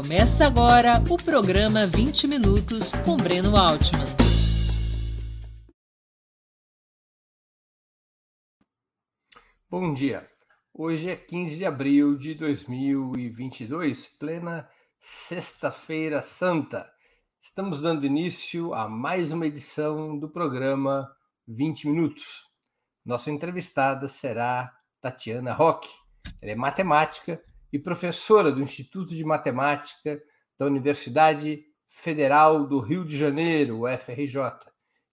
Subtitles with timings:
[0.00, 4.06] Começa agora o programa 20 Minutos com Breno Altman.
[9.68, 10.26] Bom dia.
[10.72, 14.66] Hoje é 15 de abril de 2022, plena
[14.98, 16.90] Sexta-feira Santa.
[17.38, 21.14] Estamos dando início a mais uma edição do programa
[21.46, 22.24] 20 Minutos.
[23.04, 25.90] Nossa entrevistada será Tatiana Roque.
[26.40, 27.38] Ela é matemática
[27.72, 30.20] e professora do Instituto de Matemática
[30.58, 34.36] da Universidade Federal do Rio de Janeiro, UFRJ,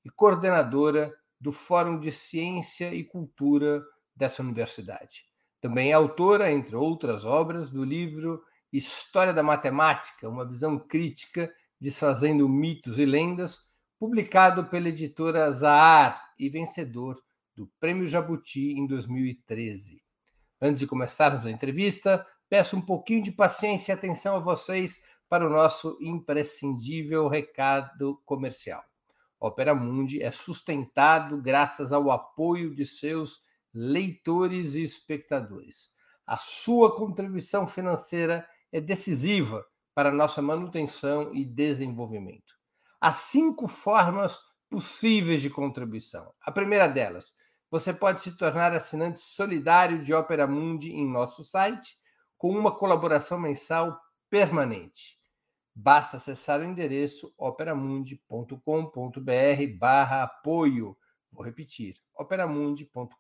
[0.05, 3.83] e coordenadora do Fórum de Ciência e Cultura
[4.15, 5.25] dessa universidade.
[5.59, 12.47] Também é autora, entre outras obras, do livro História da Matemática, uma visão crítica desfazendo
[12.49, 13.61] mitos e lendas,
[13.99, 17.21] publicado pela editora Zahar e vencedor
[17.55, 20.01] do Prêmio Jabuti em 2013.
[20.61, 25.45] Antes de começarmos a entrevista, Peço um pouquinho de paciência e atenção a vocês para
[25.45, 28.81] o nosso imprescindível recado comercial.
[29.37, 33.41] Opera Mundi é sustentado graças ao apoio de seus
[33.73, 35.89] leitores e espectadores.
[36.25, 42.55] A sua contribuição financeira é decisiva para nossa manutenção e desenvolvimento.
[42.99, 46.33] Há cinco formas possíveis de contribuição.
[46.41, 47.35] A primeira delas,
[47.69, 51.95] você pode se tornar assinante solidário de Opera Mundi em nosso site
[52.37, 53.99] com uma colaboração mensal
[54.29, 55.17] permanente.
[55.73, 60.97] Basta acessar o endereço operamundi.com.br barra apoio.
[61.31, 63.17] Vou repetir, operamundi.com.br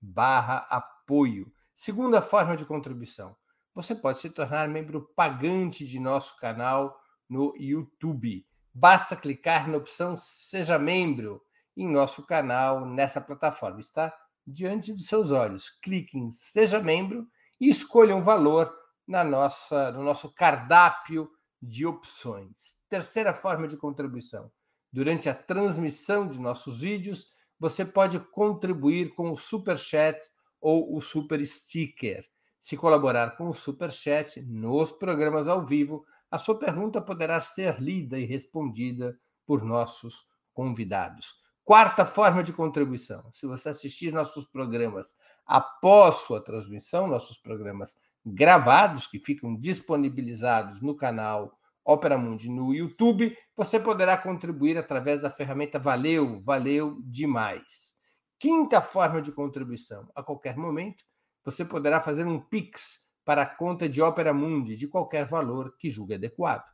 [0.00, 1.52] barra apoio.
[1.74, 3.36] Segunda forma de contribuição.
[3.74, 8.46] Você pode se tornar membro pagante de nosso canal no YouTube.
[8.72, 11.42] Basta clicar na opção Seja Membro
[11.76, 13.80] em nosso canal nessa plataforma.
[13.80, 15.70] Está diante dos seus olhos.
[15.82, 17.26] Clique em Seja Membro
[17.60, 18.72] e escolha um valor
[19.06, 22.78] na nossa, no nosso cardápio de opções.
[22.88, 24.50] Terceira forma de contribuição.
[24.92, 30.18] Durante a transmissão de nossos vídeos, você pode contribuir com o Super Chat
[30.60, 32.24] ou o Super Sticker.
[32.60, 37.80] Se colaborar com o Super Chat nos programas ao vivo, a sua pergunta poderá ser
[37.80, 41.36] lida e respondida por nossos convidados.
[41.64, 45.14] Quarta forma de contribuição: se você assistir nossos programas
[45.48, 53.36] após sua transmissão, nossos programas gravados, que ficam disponibilizados no canal Opera Mundi no YouTube,
[53.56, 57.94] você poderá contribuir através da ferramenta Valeu, valeu demais.
[58.38, 61.02] Quinta forma de contribuição: a qualquer momento,
[61.42, 65.88] você poderá fazer um Pix para a conta de Opera Mundi de qualquer valor que
[65.88, 66.66] julgue adequado.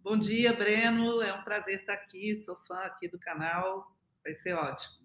[0.00, 1.20] Bom dia, Breno.
[1.20, 2.36] É um prazer estar aqui.
[2.36, 3.92] Sou fã aqui do canal.
[4.22, 5.04] Vai ser ótimo.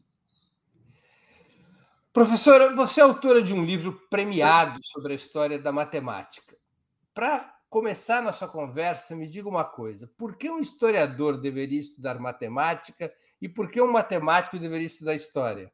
[2.14, 6.58] Professora, você é autora de um livro premiado sobre a história da matemática.
[7.14, 13.14] Para começar nossa conversa, me diga uma coisa: por que um historiador deveria estudar matemática
[13.42, 15.72] e por que um matemático deveria estudar história?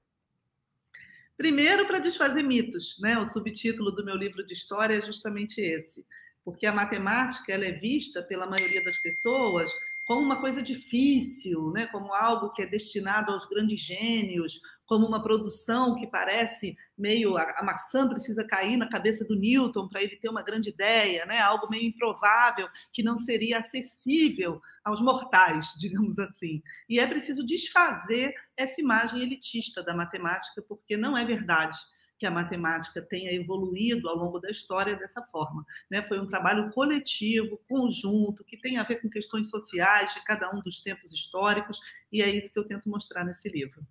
[1.38, 3.18] Primeiro, para desfazer mitos, né?
[3.18, 6.06] O subtítulo do meu livro de história é justamente esse,
[6.44, 9.72] porque a matemática ela é vista pela maioria das pessoas
[10.06, 11.88] como uma coisa difícil, né?
[11.88, 17.64] como algo que é destinado aos grandes gênios, como uma produção que parece meio a,
[17.64, 21.40] maçã precisa cair na cabeça do Newton para ele ter uma grande ideia, né?
[21.40, 26.62] algo meio improvável que não seria acessível aos mortais, digamos assim.
[26.88, 31.78] E é preciso desfazer essa imagem elitista da matemática, porque não é verdade
[32.18, 35.66] que a matemática tenha evoluído ao longo da história dessa forma.
[35.90, 36.02] Né?
[36.04, 40.62] Foi um trabalho coletivo, conjunto, que tem a ver com questões sociais de cada um
[40.62, 41.80] dos tempos históricos,
[42.12, 43.86] e é isso que eu tento mostrar nesse livro.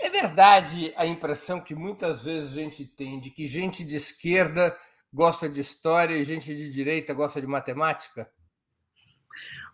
[0.00, 4.76] É verdade a impressão que muitas vezes a gente tem de que gente de esquerda
[5.12, 8.30] gosta de história e gente de direita gosta de matemática?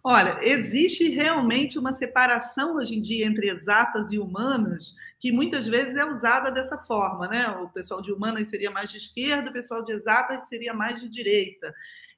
[0.05, 5.95] Olha, existe realmente uma separação hoje em dia entre exatas e humanas, que muitas vezes
[5.95, 7.49] é usada dessa forma, né?
[7.49, 11.09] O pessoal de humanas seria mais de esquerda, o pessoal de exatas seria mais de
[11.09, 11.73] direita.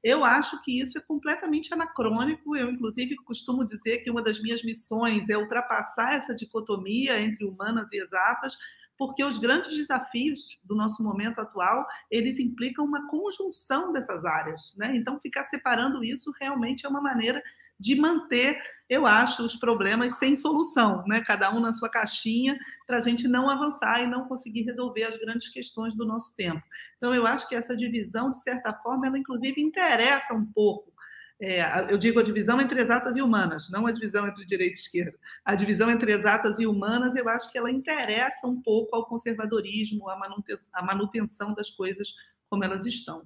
[0.04, 2.54] Eu acho que isso é completamente anacrônico.
[2.54, 7.90] Eu, inclusive, costumo dizer que uma das minhas missões é ultrapassar essa dicotomia entre humanas
[7.90, 8.54] e exatas,
[8.98, 14.94] porque os grandes desafios do nosso momento atual eles implicam uma conjunção dessas áreas, né?
[14.94, 17.42] Então, ficar separando isso realmente é uma maneira
[17.78, 21.22] de manter, eu acho, os problemas sem solução, né?
[21.24, 22.56] cada um na sua caixinha,
[22.86, 26.62] para a gente não avançar e não conseguir resolver as grandes questões do nosso tempo.
[26.96, 30.94] Então, eu acho que essa divisão, de certa forma, ela inclusive interessa um pouco.
[31.40, 34.80] É, eu digo a divisão entre exatas e humanas, não a divisão entre direita e
[34.80, 35.18] esquerda.
[35.44, 40.08] A divisão entre exatas e humanas, eu acho que ela interessa um pouco ao conservadorismo,
[40.08, 42.14] à manutenção, à manutenção das coisas
[42.48, 43.22] como elas estão.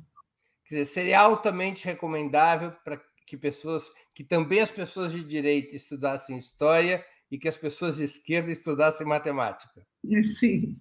[0.64, 6.36] Quer dizer, seria altamente recomendável para que pessoas, que também as pessoas de direita estudassem
[6.36, 9.86] história e que as pessoas de esquerda estudassem matemática.
[10.38, 10.76] Sim,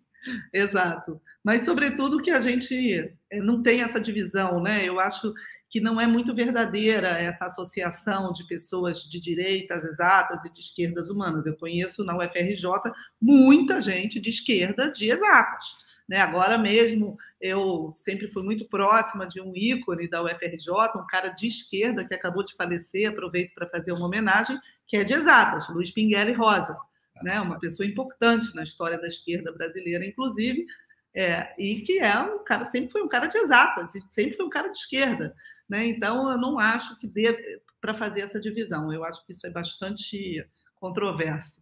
[0.53, 1.21] exato.
[1.44, 4.88] Mas sobretudo que a gente eh, não tem essa divisão, né?
[4.88, 5.33] Eu acho
[5.69, 11.09] que não é muito verdadeira essa associação de pessoas de direitas exatas e de esquerdas
[11.09, 11.45] humanas.
[11.45, 12.63] Eu conheço na UFRJ
[13.21, 16.18] muita gente de esquerda de exatas né?
[16.19, 21.48] Agora mesmo, eu sempre fui muito próxima de um ícone da UFRJ, um cara de
[21.48, 24.57] esquerda que acabou de falecer, aproveito para fazer uma homenagem,
[24.88, 26.77] que é de exatas, Luiz Pinguelli Rosa,
[27.21, 27.42] né?
[27.42, 30.65] uma pessoa importante na história da esquerda brasileira, inclusive,
[31.13, 34.50] é, e que é um cara, sempre foi um cara de exatas, sempre foi um
[34.50, 35.36] cara de esquerda.
[35.68, 35.88] Né?
[35.88, 39.50] Então, eu não acho que dê para fazer essa divisão, eu acho que isso é
[39.50, 40.45] bastante
[40.75, 41.59] controverso.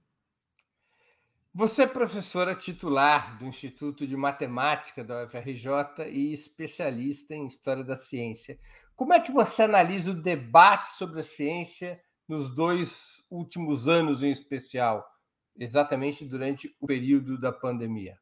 [1.58, 7.96] Você é professora titular do Instituto de Matemática da UFRJ e especialista em História da
[7.96, 8.60] Ciência.
[8.94, 11.98] Como é que você analisa o debate sobre a ciência
[12.28, 15.10] nos dois últimos anos, em especial,
[15.58, 18.18] exatamente durante o período da pandemia?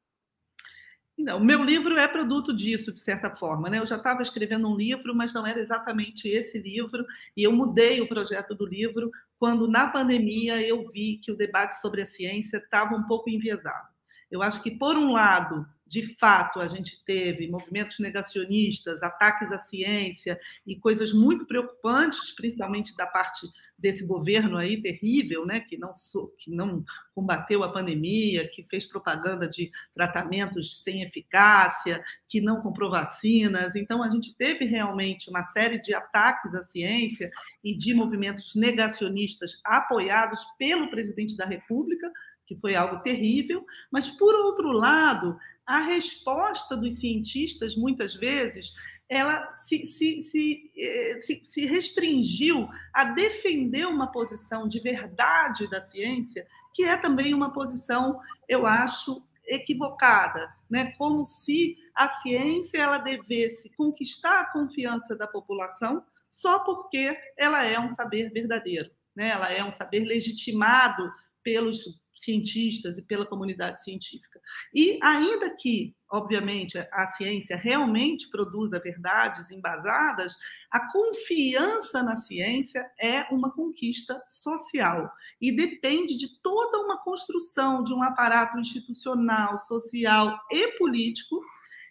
[1.17, 3.67] Não, o meu livro é produto disso, de certa forma.
[3.67, 3.79] Né?
[3.79, 7.03] Eu já estava escrevendo um livro, mas não era exatamente esse livro,
[7.35, 9.09] e eu mudei o projeto do livro
[9.43, 13.89] quando, na pandemia, eu vi que o debate sobre a ciência estava um pouco enviesado.
[14.31, 19.59] Eu acho que, por um lado, de fato, a gente teve movimentos negacionistas, ataques à
[19.59, 23.45] ciência e coisas muito preocupantes, principalmente da parte
[23.83, 25.93] desse governo aí terrível, né, que não
[26.39, 32.89] que não combateu a pandemia, que fez propaganda de tratamentos sem eficácia, que não comprou
[32.89, 33.75] vacinas.
[33.75, 37.29] Então a gente teve realmente uma série de ataques à ciência
[37.61, 42.09] e de movimentos negacionistas apoiados pelo presidente da República,
[42.45, 48.73] que foi algo terrível, mas por outro lado, a resposta dos cientistas, muitas vezes,
[49.09, 56.47] ela se, se, eh, se, se restringiu a defender uma posição de verdade da ciência,
[56.73, 60.93] que é também uma posição, eu acho, equivocada, né?
[60.97, 67.79] como se a ciência ela devesse conquistar a confiança da população só porque ela é
[67.79, 69.29] um saber verdadeiro, né?
[69.29, 71.11] ela é um saber legitimado
[71.43, 74.39] pelos cientistas e pela comunidade científica.
[74.73, 80.35] E ainda que, obviamente, a ciência realmente produza verdades embasadas,
[80.71, 87.93] a confiança na ciência é uma conquista social e depende de toda uma construção de
[87.93, 91.43] um aparato institucional, social e político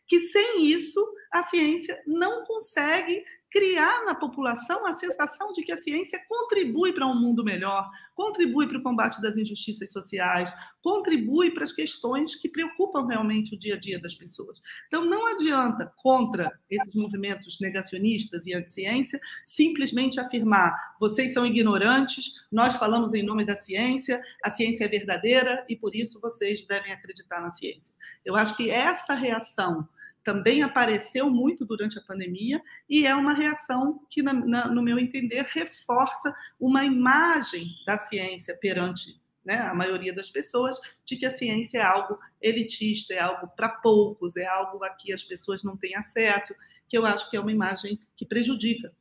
[0.07, 5.77] que sem isso a ciência não consegue criar na população a sensação de que a
[5.77, 11.63] ciência contribui para um mundo melhor, contribui para o combate das injustiças sociais, contribui para
[11.63, 14.59] as questões que preocupam realmente o dia a dia das pessoas.
[14.87, 22.75] Então, não adianta, contra esses movimentos negacionistas e anti-ciência, simplesmente afirmar: vocês são ignorantes, nós
[22.77, 27.41] falamos em nome da ciência, a ciência é verdadeira e por isso vocês devem acreditar
[27.43, 27.95] na ciência.
[28.25, 29.87] Eu acho que essa reação
[30.25, 34.99] também apareceu muito durante a pandemia e é uma reação que, na, na, no meu
[34.99, 41.31] entender, reforça uma imagem da ciência perante né, a maioria das pessoas de que a
[41.31, 45.77] ciência é algo elitista, é algo para poucos, é algo a que as pessoas não
[45.77, 46.55] têm acesso,
[46.89, 48.93] que eu acho que é uma imagem que prejudica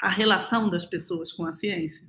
[0.00, 2.06] a relação das pessoas com a ciência.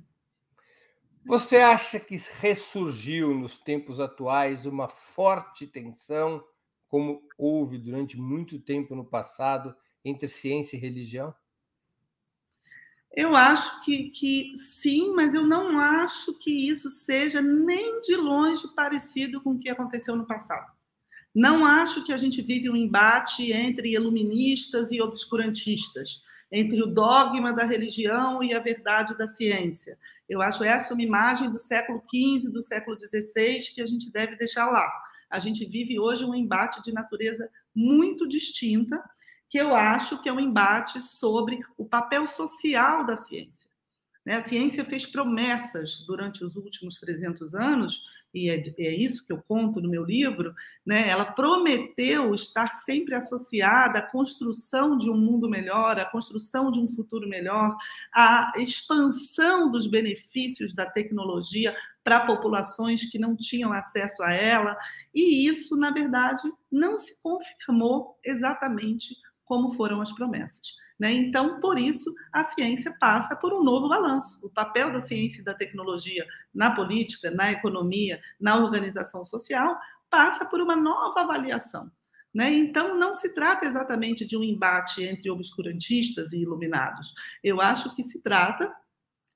[1.24, 6.42] Você acha que ressurgiu nos tempos atuais uma forte tensão
[6.96, 11.34] como houve durante muito tempo no passado entre ciência e religião?
[13.12, 18.62] Eu acho que, que sim, mas eu não acho que isso seja nem de longe
[18.74, 20.72] parecido com o que aconteceu no passado.
[21.34, 27.52] Não acho que a gente vive um embate entre iluministas e obscurantistas, entre o dogma
[27.52, 29.98] da religião e a verdade da ciência.
[30.26, 34.34] Eu acho essa uma imagem do século XV, do século XVI, que a gente deve
[34.36, 34.90] deixar lá.
[35.30, 39.02] A gente vive hoje um embate de natureza muito distinta,
[39.48, 43.70] que eu acho que é um embate sobre o papel social da ciência.
[44.24, 44.34] Né?
[44.34, 48.04] A ciência fez promessas durante os últimos 300 anos,
[48.34, 50.54] e é, é, isso que eu conto no meu livro,
[50.84, 51.08] né?
[51.08, 56.86] ela prometeu estar sempre associada à construção de um mundo melhor, à construção de um
[56.86, 57.74] futuro melhor,
[58.12, 61.74] à expansão dos benefícios da tecnologia
[62.06, 64.78] para populações que não tinham acesso a ela,
[65.12, 70.76] e isso, na verdade, não se confirmou exatamente como foram as promessas.
[71.00, 71.10] Né?
[71.10, 74.38] Então, por isso, a ciência passa por um novo balanço.
[74.40, 79.76] O papel da ciência e da tecnologia na política, na economia, na organização social,
[80.08, 81.90] passa por uma nova avaliação.
[82.32, 82.54] Né?
[82.54, 87.12] Então, não se trata exatamente de um embate entre obscurantistas e iluminados.
[87.42, 88.72] Eu acho que se trata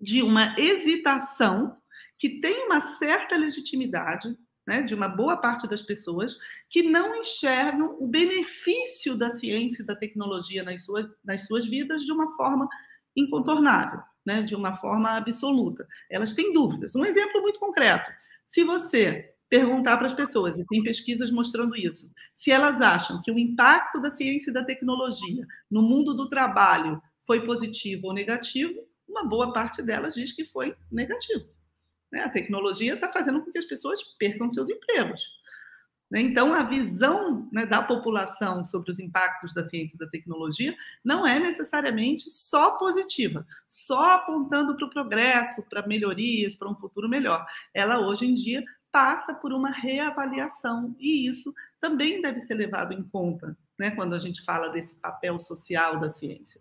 [0.00, 1.79] de uma hesitação
[2.20, 4.36] que tem uma certa legitimidade,
[4.66, 9.86] né, de uma boa parte das pessoas que não enxergam o benefício da ciência e
[9.86, 12.68] da tecnologia nas suas, nas suas vidas de uma forma
[13.16, 15.88] incontornável, né, de uma forma absoluta.
[16.10, 16.94] Elas têm dúvidas.
[16.94, 18.10] Um exemplo muito concreto:
[18.44, 23.32] se você perguntar para as pessoas, e tem pesquisas mostrando isso, se elas acham que
[23.32, 28.78] o impacto da ciência e da tecnologia no mundo do trabalho foi positivo ou negativo,
[29.08, 31.48] uma boa parte delas diz que foi negativo.
[32.10, 32.22] Né?
[32.22, 35.40] A tecnologia está fazendo com que as pessoas percam seus empregos.
[36.10, 36.20] Né?
[36.22, 40.74] Então, a visão né, da população sobre os impactos da ciência e da tecnologia
[41.04, 47.08] não é necessariamente só positiva, só apontando para o progresso, para melhorias, para um futuro
[47.08, 47.46] melhor.
[47.72, 53.02] Ela, hoje em dia, passa por uma reavaliação, e isso também deve ser levado em
[53.04, 56.60] conta né, quando a gente fala desse papel social da ciência.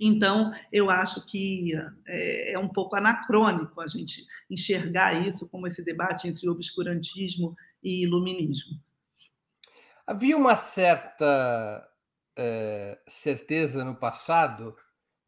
[0.00, 1.74] Então, eu acho que
[2.06, 8.04] é, é, um pouco anacrônico a gente enxergar isso como esse debate entre obscurantismo e
[8.04, 8.80] iluminismo.
[10.06, 11.86] Havia uma certa
[12.34, 14.74] é, certeza no passado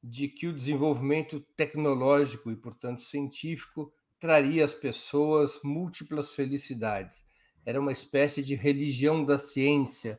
[0.02, 7.24] de que o desenvolvimento tecnológico e, portanto, científico traria às pessoas múltiplas felicidades.
[7.64, 10.18] Era uma espécie de religião da ciência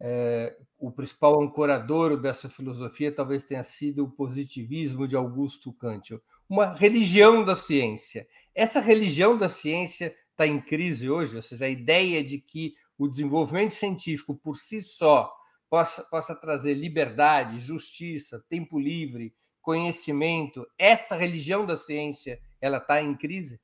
[0.00, 6.74] é, o principal ancorador dessa filosofia talvez tenha sido o positivismo de Augusto Kant, uma
[6.74, 8.28] religião da ciência.
[8.54, 13.08] Essa religião da ciência está em crise hoje, ou seja, a ideia de que o
[13.08, 15.34] desenvolvimento científico por si só
[15.70, 23.16] possa, possa trazer liberdade, justiça, tempo livre, conhecimento, essa religião da ciência, ela está em
[23.16, 23.58] crise?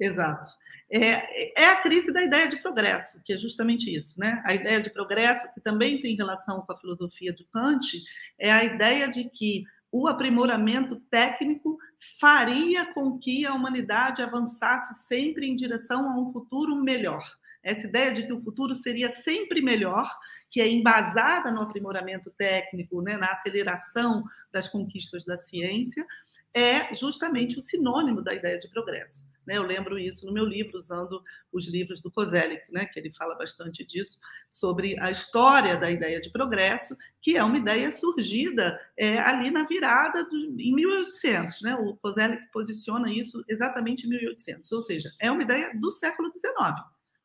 [0.00, 0.48] Exato
[0.90, 4.18] é, é a crise da ideia de progresso, que é justamente isso.
[4.18, 4.42] Né?
[4.44, 8.02] A ideia de progresso, que também tem relação com a filosofia de Kant,
[8.38, 11.78] é a ideia de que o aprimoramento técnico
[12.20, 17.24] faria com que a humanidade avançasse sempre em direção a um futuro melhor.
[17.62, 20.10] Essa ideia de que o futuro seria sempre melhor,
[20.50, 26.06] que é embasada no aprimoramento técnico, né, na aceleração das conquistas da ciência,
[26.54, 29.28] é justamente o sinônimo da ideia de progresso.
[29.48, 29.56] Né?
[29.56, 32.84] Eu lembro isso no meu livro, usando os livros do Kozelik, né?
[32.84, 37.56] que ele fala bastante disso, sobre a história da ideia de progresso, que é uma
[37.56, 41.62] ideia surgida é, ali na virada do, em 1800.
[41.62, 41.74] Né?
[41.76, 46.52] O Kozelik posiciona isso exatamente em 1800, ou seja, é uma ideia do século XIX,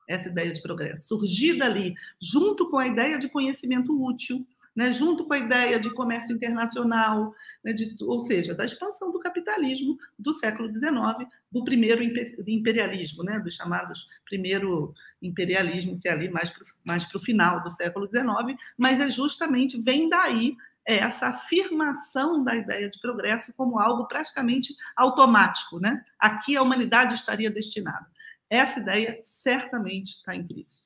[0.07, 5.25] essa ideia de progresso, surgida ali, junto com a ideia de conhecimento útil, né, junto
[5.25, 10.33] com a ideia de comércio internacional, né, de, ou seja, da expansão do capitalismo do
[10.33, 12.03] século XIX, do primeiro
[12.47, 18.07] imperialismo, né, dos chamados primeiro imperialismo, que é ali mais para o final do século
[18.07, 24.75] XIX, mas é justamente, vem daí essa afirmação da ideia de progresso como algo praticamente
[24.95, 25.79] automático.
[25.79, 26.03] Né?
[26.19, 28.05] Aqui a humanidade estaria destinada.
[28.49, 30.83] Essa ideia certamente está em crise.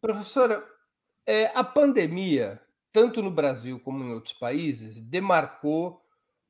[0.00, 0.64] Professora,
[1.28, 2.58] é, a pandemia,
[2.90, 6.02] tanto no Brasil como em outros países, demarcou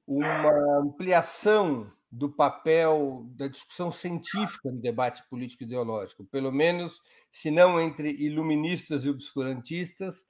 [0.06, 7.80] uma ampliação do papel da discussão científica no debate político ideológico, pelo menos, se não
[7.80, 10.24] entre iluministas e obscurantistas,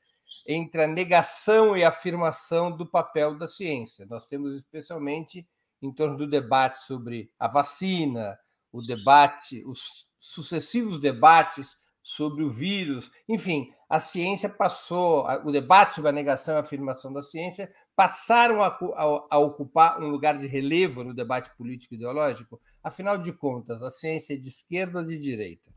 [0.46, 4.06] entre a negação e a afirmação do papel da ciência.
[4.08, 5.46] Nós temos especialmente
[5.82, 8.38] em torno do debate sobre a vacina,
[8.72, 11.76] o debate, os sucessivos debates
[12.08, 17.12] sobre o vírus, enfim, a ciência passou, o debate sobre a negação e a afirmação
[17.12, 22.58] da ciência passaram a, a, a, ocupar um lugar de relevo no debate político ideológico?
[22.82, 25.70] Afinal de contas, a ciência é de esquerda ou de direita?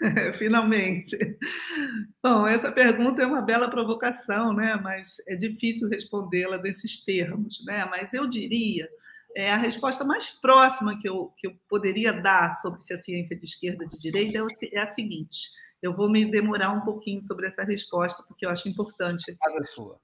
[0.36, 1.16] Finalmente.
[2.22, 4.78] Bom, essa pergunta é uma bela provocação, né?
[4.82, 7.64] mas é difícil respondê-la desses termos.
[7.64, 7.86] Né?
[7.90, 8.86] Mas eu diria
[9.38, 13.34] é, a resposta mais próxima que eu, que eu poderia dar sobre se a ciência
[13.34, 15.50] é de esquerda ou de direita é, é a seguinte.
[15.80, 19.36] Eu vou me demorar um pouquinho sobre essa resposta, porque eu acho importante.
[19.38, 20.00] Faz a sua.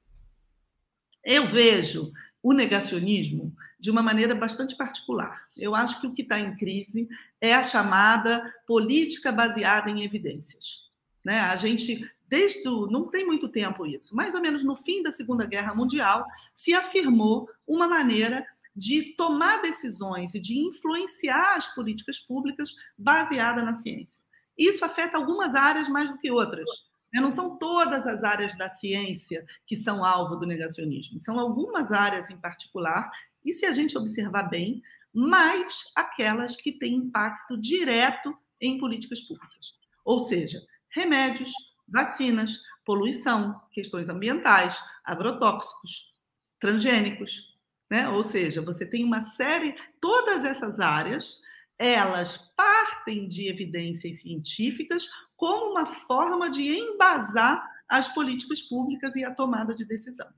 [1.24, 5.42] Eu vejo o negacionismo de uma maneira bastante particular.
[5.56, 7.08] Eu acho que o que está em crise
[7.40, 10.92] é a chamada política baseada em evidências.
[11.24, 11.40] Né?
[11.40, 15.10] A gente, desde o, não tem muito tempo isso, mais ou menos no fim da
[15.10, 16.24] Segunda Guerra Mundial,
[16.54, 23.74] se afirmou uma maneira de tomar decisões e de influenciar as políticas públicas baseada na
[23.74, 24.20] ciência.
[24.56, 26.68] Isso afeta algumas áreas mais do que outras.
[27.12, 27.20] Né?
[27.20, 32.30] Não são todas as áreas da ciência que são alvo do negacionismo, são algumas áreas
[32.30, 33.10] em particular,
[33.44, 39.74] e se a gente observar bem, mais aquelas que têm impacto direto em políticas públicas.
[40.04, 41.52] Ou seja, remédios,
[41.86, 46.14] vacinas, poluição, questões ambientais, agrotóxicos,
[46.58, 47.53] transgênicos,
[47.90, 48.08] né?
[48.08, 51.40] Ou seja, você tem uma série, todas essas áreas,
[51.78, 59.34] elas partem de evidências científicas como uma forma de embasar as políticas públicas e a
[59.34, 60.28] tomada de decisão.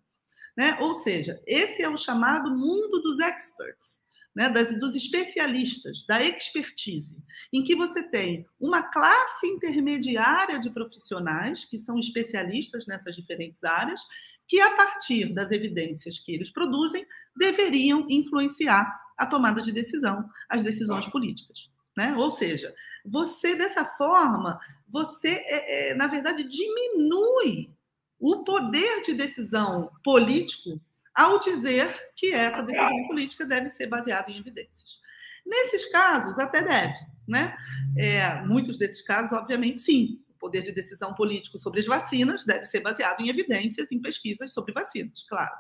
[0.57, 0.79] Né?
[0.81, 4.03] Ou seja, esse é o chamado mundo dos experts,
[4.35, 4.49] né?
[4.49, 7.17] das, dos especialistas, da expertise,
[7.53, 14.01] em que você tem uma classe intermediária de profissionais que são especialistas nessas diferentes áreas,
[14.49, 20.63] que a partir das evidências que eles produzem deveriam influenciar a tomada de decisão, as
[20.63, 21.71] decisões políticas.
[21.97, 22.15] Né?
[22.17, 22.75] Ou seja,
[23.05, 27.71] você, dessa forma, você, é, é, na verdade, diminui
[28.19, 30.71] o poder de decisão político
[31.15, 35.01] ao dizer que essa decisão política deve ser baseada em evidências.
[35.45, 36.95] Nesses casos, até deve.
[37.27, 37.57] Né?
[37.97, 40.21] É, muitos desses casos, obviamente, sim.
[40.39, 44.73] Poder de decisão político sobre as vacinas deve ser baseado em evidências, em pesquisas sobre
[44.73, 45.55] vacinas, claro.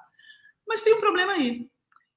[0.66, 1.68] Mas tem um problema aí,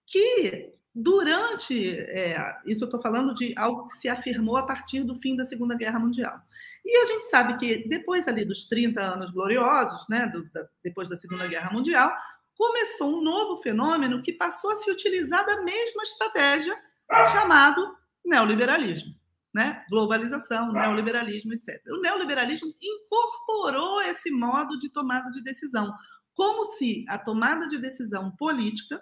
[0.08, 5.16] que durante é, isso eu estou falando de algo que se afirmou a partir do
[5.16, 6.40] fim da Segunda Guerra Mundial.
[6.84, 11.08] E a gente sabe que depois ali dos 30 anos gloriosos, né, do, da, depois
[11.08, 12.12] da Segunda Guerra Mundial,
[12.56, 16.78] começou um novo fenômeno que passou a se utilizar da mesma estratégia
[17.32, 17.96] chamado
[18.26, 19.16] neoliberalismo,
[19.54, 19.84] né?
[19.90, 21.82] Globalização, neoliberalismo, etc.
[21.88, 25.94] O neoliberalismo incorporou esse modo de tomada de decisão,
[26.34, 29.02] como se a tomada de decisão política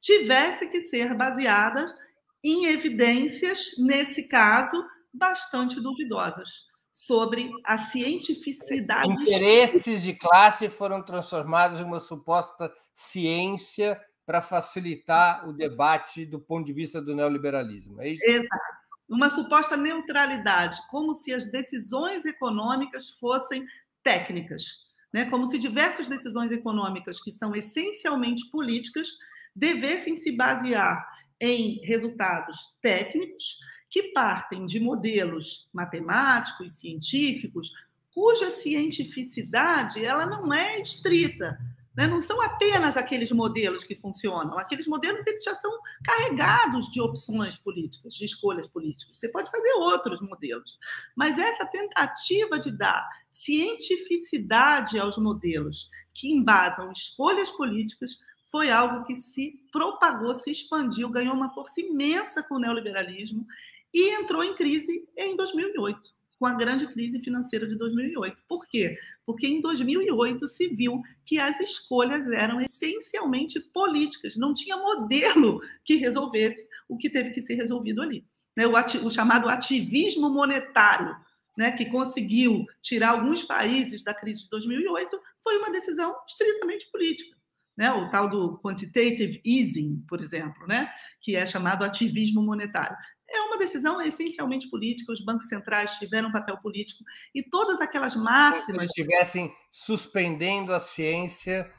[0.00, 1.94] tivesse que ser baseadas
[2.42, 9.12] em evidências, nesse caso, bastante duvidosas, sobre a cientificidade.
[9.12, 16.64] Interesses de classe foram transformados em uma suposta ciência para facilitar o debate do ponto
[16.64, 18.00] de vista do neoliberalismo.
[18.00, 18.24] É isso?
[18.24, 18.79] Exato.
[19.10, 23.66] Uma suposta neutralidade, como se as decisões econômicas fossem
[24.04, 25.28] técnicas, né?
[25.28, 29.08] como se diversas decisões econômicas que são essencialmente políticas
[29.54, 31.04] devessem se basear
[31.40, 33.58] em resultados técnicos
[33.90, 37.72] que partem de modelos matemáticos, científicos,
[38.14, 41.58] cuja cientificidade ela não é estrita.
[42.00, 42.06] Né?
[42.06, 45.70] Não são apenas aqueles modelos que funcionam, aqueles modelos que já são
[46.02, 49.20] carregados de opções políticas, de escolhas políticas.
[49.20, 50.78] Você pode fazer outros modelos,
[51.14, 58.12] mas essa tentativa de dar cientificidade aos modelos que embasam escolhas políticas
[58.50, 63.46] foi algo que se propagou, se expandiu, ganhou uma força imensa com o neoliberalismo
[63.92, 66.00] e entrou em crise em 2008,
[66.40, 68.34] com a grande crise financeira de 2008.
[68.48, 68.98] Por quê?
[69.26, 75.96] Porque em 2008 se viu que as escolhas eram essencialmente políticas, não tinha modelo que
[75.96, 78.26] resolvesse o que teve que ser resolvido ali.
[78.56, 78.66] Né?
[78.66, 81.14] O, o chamado ativismo monetário,
[81.58, 87.38] né, que conseguiu tirar alguns países da crise de 2008, foi uma decisão estritamente política
[87.80, 87.90] né?
[87.92, 90.90] o tal do quantitative easing, por exemplo, né?
[91.18, 92.94] que é chamado ativismo monetário.
[93.30, 98.16] É uma decisão essencialmente política, os bancos centrais tiveram um papel político e todas aquelas
[98.16, 98.86] máximas.
[98.86, 101.72] Se estivessem suspendendo a ciência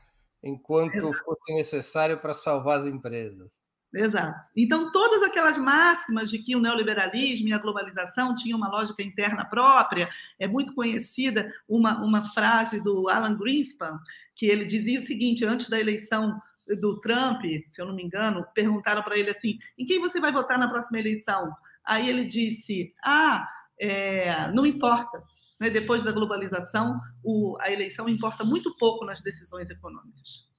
[0.44, 1.24] enquanto Exato.
[1.24, 3.50] fosse necessário para salvar as empresas.
[3.94, 4.48] Exato.
[4.56, 9.44] Então, todas aquelas máximas de que o neoliberalismo e a globalização tinham uma lógica interna
[9.44, 10.10] própria,
[10.40, 14.00] é muito conhecida uma, uma frase do Alan Greenspan,
[14.34, 16.42] que ele dizia o seguinte, antes da eleição
[16.79, 20.31] do Trump, se eu não me engano, perguntaram para ele assim, em quem você vai
[20.31, 21.51] votar na próxima eleição?
[21.86, 23.47] Aí ele disse, ah,
[23.79, 25.23] é, não importa.
[25.60, 25.69] Né?
[25.69, 30.51] Depois da globalização, o, a eleição importa muito pouco nas decisões econômicas.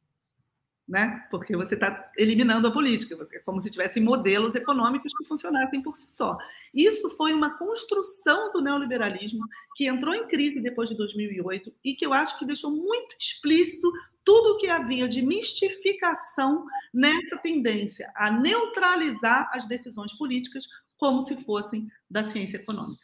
[0.88, 1.27] Né?
[1.31, 5.97] Porque você está eliminando a política, é como se tivessem modelos econômicos que funcionassem por
[5.97, 6.37] si só.
[6.75, 12.05] Isso foi uma construção do neoliberalismo que entrou em crise depois de 2008 e que
[12.05, 13.90] eu acho que deixou muito explícito
[14.25, 20.66] tudo o que havia de mistificação nessa tendência a neutralizar as decisões políticas
[20.97, 23.03] como se fossem da ciência econômica.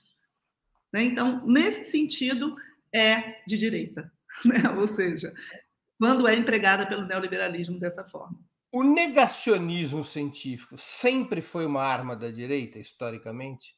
[0.93, 1.03] Né?
[1.03, 2.57] Então, nesse sentido,
[2.93, 4.13] é de direita.
[4.45, 4.71] Né?
[4.79, 5.33] Ou seja,
[5.99, 8.39] quando é empregada pelo neoliberalismo dessa forma.
[8.71, 13.75] O negacionismo científico sempre foi uma arma da direita, historicamente?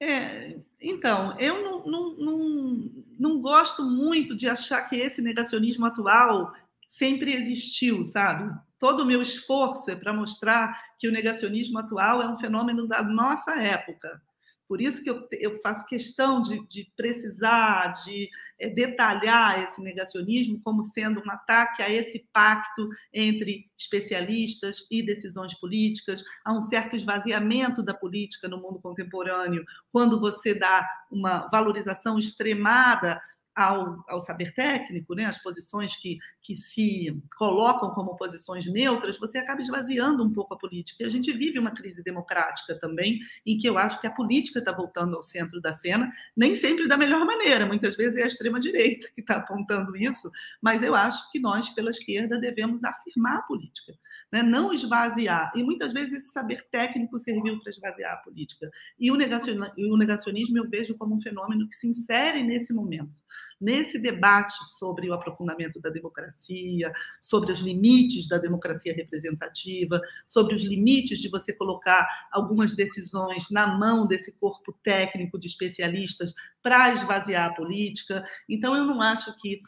[0.00, 6.52] É, então, eu não, não, não, não gosto muito de achar que esse negacionismo atual
[6.86, 8.54] sempre existiu, sabe?
[8.78, 13.02] Todo o meu esforço é para mostrar que o negacionismo atual é um fenômeno da
[13.02, 14.22] nossa época.
[14.66, 20.60] Por isso que eu, eu faço questão de, de precisar, de é, detalhar esse negacionismo
[20.62, 26.96] como sendo um ataque a esse pacto entre especialistas e decisões políticas, a um certo
[26.96, 33.20] esvaziamento da política no mundo contemporâneo, quando você dá uma valorização extremada
[33.54, 39.38] ao, ao saber técnico, né, as posições que, que se colocam como posições neutras, você
[39.38, 41.02] acaba esvaziando um pouco a política.
[41.02, 44.58] E a gente vive uma crise democrática também, em que eu acho que a política
[44.58, 48.26] está voltando ao centro da cena, nem sempre da melhor maneira, muitas vezes é a
[48.26, 53.42] extrema-direita que está apontando isso, mas eu acho que nós, pela esquerda, devemos afirmar a
[53.42, 53.94] política
[54.34, 54.42] né?
[54.42, 55.52] não esvaziar.
[55.54, 58.68] E muitas vezes esse saber técnico serviu para esvaziar a política.
[58.98, 63.14] E o negacionismo eu vejo como um fenômeno que se insere nesse momento,
[63.60, 70.64] nesse debate sobre o aprofundamento da democracia, sobre os limites da democracia representativa, sobre os
[70.64, 77.50] limites de você colocar algumas decisões na mão desse corpo técnico de especialistas para esvaziar
[77.50, 78.26] a política.
[78.48, 79.62] Então, eu não acho que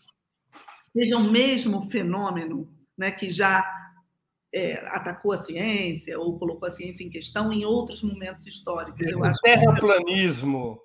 [0.92, 3.86] seja o mesmo fenômeno né, que já
[4.52, 9.00] é, atacou a ciência ou colocou a ciência em questão em outros momentos históricos.
[9.00, 10.80] Eu o terraplanismo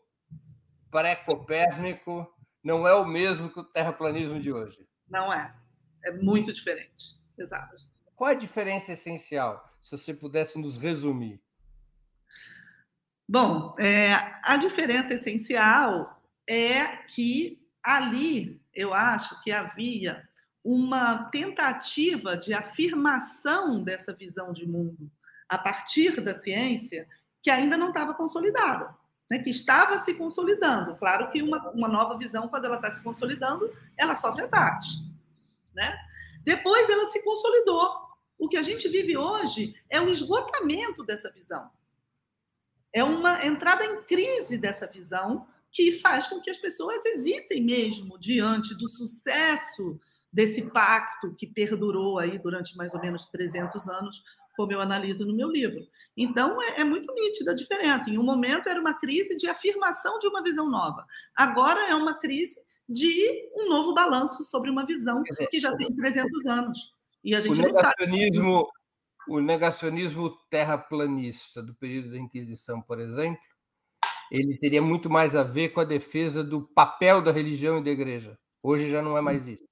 [0.89, 2.27] pré-copérnico
[2.63, 4.87] não é o mesmo que o terraplanismo de hoje.
[5.09, 5.53] Não é.
[6.03, 7.19] É muito diferente.
[7.37, 7.75] Exato.
[8.15, 11.41] Qual a diferença essencial, se você pudesse nos resumir?
[13.27, 20.27] Bom, é, a diferença essencial é que ali eu acho que havia
[20.63, 25.09] uma tentativa de afirmação dessa visão de mundo
[25.49, 27.07] a partir da ciência
[27.41, 28.95] que ainda não estava consolidada,
[29.29, 29.39] né?
[29.39, 30.95] que estava se consolidando.
[30.95, 35.03] Claro que uma, uma nova visão, quando ela está se consolidando, ela sofre ataques.
[35.73, 35.97] Né?
[36.43, 38.11] Depois ela se consolidou.
[38.37, 41.69] O que a gente vive hoje é um esgotamento dessa visão.
[42.93, 48.19] É uma entrada em crise dessa visão que faz com que as pessoas hesitem mesmo
[48.19, 49.99] diante do sucesso
[50.31, 54.23] desse pacto que perdurou aí durante mais ou menos 300 anos,
[54.55, 55.85] como eu analiso no meu livro.
[56.15, 58.09] Então, é, é, muito nítida a diferença.
[58.09, 62.17] Em um momento era uma crise de afirmação de uma visão nova, agora é uma
[62.17, 66.93] crise de um novo balanço sobre uma visão que já tem 300 anos.
[67.23, 68.69] E a gente o negacionismo, sabe.
[69.29, 73.39] o negacionismo terraplanista do período da Inquisição, por exemplo,
[74.29, 77.91] ele teria muito mais a ver com a defesa do papel da religião e da
[77.91, 78.37] igreja.
[78.63, 79.70] Hoje já não é mais isso.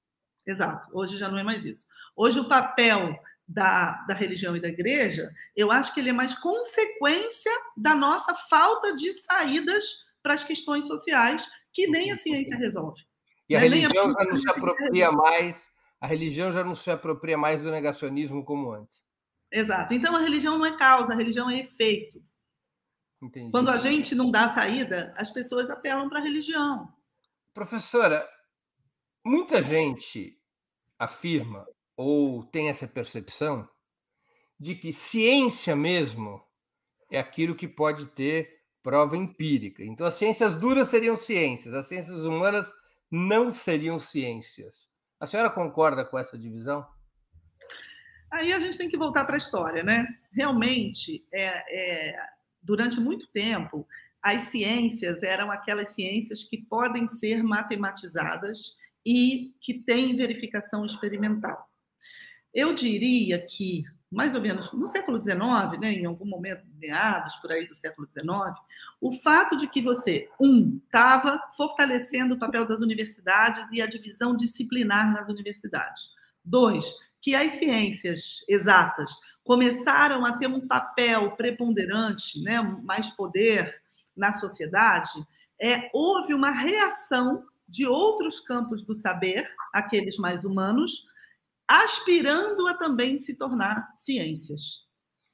[0.49, 0.89] Exato.
[0.91, 1.87] Hoje já não é mais isso.
[2.15, 3.15] Hoje o papel
[3.47, 8.33] da, da religião e da igreja, eu acho que ele é mais consequência da nossa
[8.33, 9.83] falta de saídas
[10.23, 13.03] para as questões sociais que nem a ciência resolve.
[13.47, 13.67] E a né?
[13.67, 15.69] religião já não se apropria mais,
[16.01, 19.03] a religião já não se apropria mais do negacionismo como antes.
[19.51, 19.93] Exato.
[19.93, 22.23] Então a religião não é causa, a religião é efeito.
[23.21, 23.51] Entendi.
[23.51, 26.91] Quando a gente não dá saída, as pessoas apelam para a religião.
[27.53, 28.27] Professora,
[29.23, 30.38] muita gente
[30.99, 33.67] afirma ou tem essa percepção
[34.59, 36.43] de que ciência mesmo
[37.09, 39.83] é aquilo que pode ter prova empírica.
[39.83, 42.71] Então, as ciências duras seriam ciências, as ciências humanas
[43.09, 44.89] não seriam ciências.
[45.19, 46.85] A senhora concorda com essa divisão?
[48.31, 50.07] Aí a gente tem que voltar para a história, né?
[50.31, 52.15] Realmente, é, é,
[52.61, 53.87] durante muito tempo,
[54.21, 61.69] as ciências eram aquelas ciências que podem ser matematizadas e que tem verificação experimental.
[62.53, 67.51] Eu diria que, mais ou menos no século XIX, né, em algum momento, meados por
[67.51, 68.27] aí do século XIX,
[68.99, 74.35] o fato de que você, um, estava fortalecendo o papel das universidades e a divisão
[74.35, 76.09] disciplinar nas universidades.
[76.43, 76.85] Dois,
[77.21, 79.11] que as ciências exatas
[79.43, 83.81] começaram a ter um papel preponderante, né, mais poder
[84.15, 85.11] na sociedade,
[85.61, 91.07] é, houve uma reação de outros campos do saber, aqueles mais humanos,
[91.67, 94.87] aspirando a também se tornar ciências.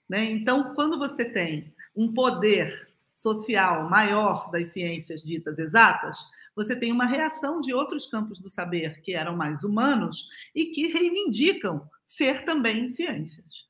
[0.09, 0.25] Né?
[0.25, 7.05] Então, quando você tem um poder social maior das ciências ditas exatas, você tem uma
[7.05, 12.89] reação de outros campos do saber que eram mais humanos e que reivindicam ser também
[12.89, 13.65] ciências.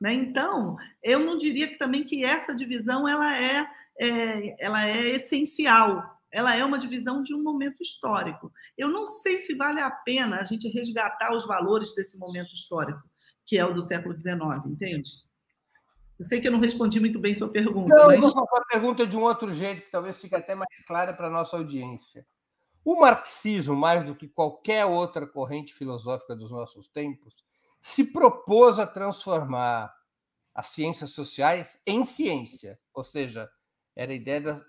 [0.00, 0.12] Né?
[0.12, 3.66] Então, eu não diria que também que essa divisão ela é,
[3.98, 8.52] é, ela é essencial ela é uma divisão de um momento histórico.
[8.76, 13.02] Eu não sei se vale a pena a gente resgatar os valores desse momento histórico,
[13.44, 15.10] que é o do século XIX, entende?
[16.18, 17.94] Eu sei que eu não respondi muito bem sua pergunta.
[17.94, 18.20] Não, mas...
[18.20, 21.26] vou fazer a pergunta de um outro jeito, que talvez fique até mais clara para
[21.26, 22.26] a nossa audiência.
[22.84, 27.34] O marxismo, mais do que qualquer outra corrente filosófica dos nossos tempos,
[27.80, 29.94] se propôs a transformar
[30.54, 33.50] as ciências sociais em ciência, ou seja,
[33.96, 34.60] era a ideia da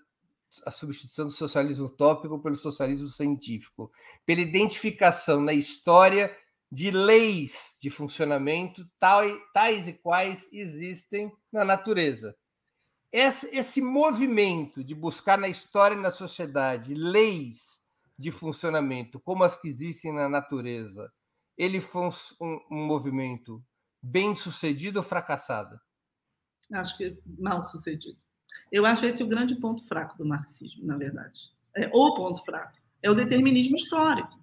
[0.66, 3.90] a substituição do socialismo utópico pelo socialismo científico,
[4.26, 6.36] pela identificação na história
[6.70, 12.36] de leis de funcionamento tais e quais existem na natureza.
[13.12, 17.82] Esse, movimento de buscar na história e na sociedade leis
[18.18, 21.12] de funcionamento como as que existem na natureza,
[21.58, 22.08] ele foi
[22.40, 23.62] um, um movimento
[24.02, 25.78] bem sucedido ou fracassado?
[26.72, 28.18] Acho que mal sucedido.
[28.70, 31.40] Eu acho esse o grande ponto fraco do marxismo, na verdade.
[31.76, 34.38] É, o ponto fraco é o determinismo histórico,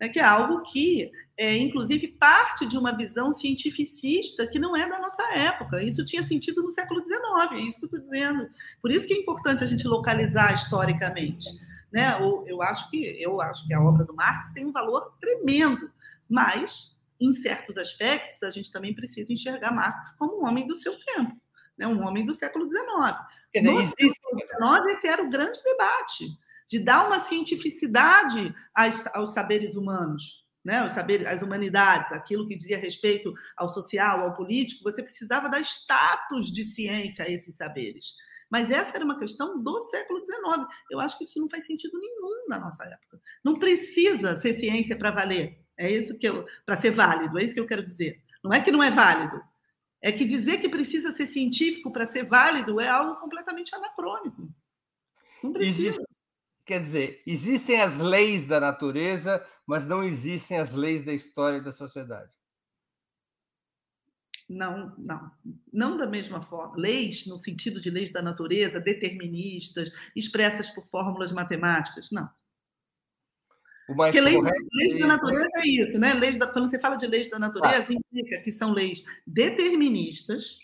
[0.00, 4.88] né, que é algo que, é, inclusive, parte de uma visão cientificista que não é
[4.88, 5.82] da nossa época.
[5.82, 8.48] Isso tinha sentido no século XIX, é isso que eu estou dizendo.
[8.82, 11.46] Por isso que é importante a gente localizar historicamente.
[11.90, 12.16] Né?
[12.20, 15.90] Eu, eu, acho que, eu acho que a obra do Marx tem um valor tremendo,
[16.28, 20.96] mas, em certos aspectos, a gente também precisa enxergar Marx como um homem do seu
[20.98, 21.40] tempo
[21.76, 23.18] né, um homem do século XIX.
[23.52, 24.08] Quer dizer, no existe...
[24.08, 26.26] século XIX, esse era o grande debate,
[26.68, 32.56] de dar uma cientificidade aos, aos saberes humanos, né, os saberes, as humanidades, aquilo que
[32.56, 38.14] dizia respeito ao social, ao político, você precisava dar status de ciência a esses saberes.
[38.50, 40.66] Mas essa era uma questão do século XIX.
[40.90, 43.20] Eu acho que isso não faz sentido nenhum na nossa época.
[43.44, 45.58] Não precisa ser ciência para valer.
[45.76, 47.38] É isso que eu para ser válido.
[47.38, 48.22] É isso que eu quero dizer.
[48.42, 49.40] Não é que não é válido.
[50.02, 54.48] É que dizer que precisa ser científico para ser válido é algo completamente anacrônico.
[55.42, 55.88] Não precisa.
[55.88, 56.04] Existe,
[56.64, 61.64] quer dizer, existem as leis da natureza, mas não existem as leis da história e
[61.64, 62.30] da sociedade.
[64.48, 65.30] Não, não.
[65.72, 66.76] Não da mesma forma.
[66.76, 72.28] Leis, no sentido de leis da natureza, deterministas, expressas por fórmulas matemáticas, não.
[73.86, 76.12] Porque leis, leis da natureza é isso, né?
[76.14, 77.94] Leis da, quando você fala de leis da natureza, ah.
[77.94, 80.58] implica que são leis deterministas,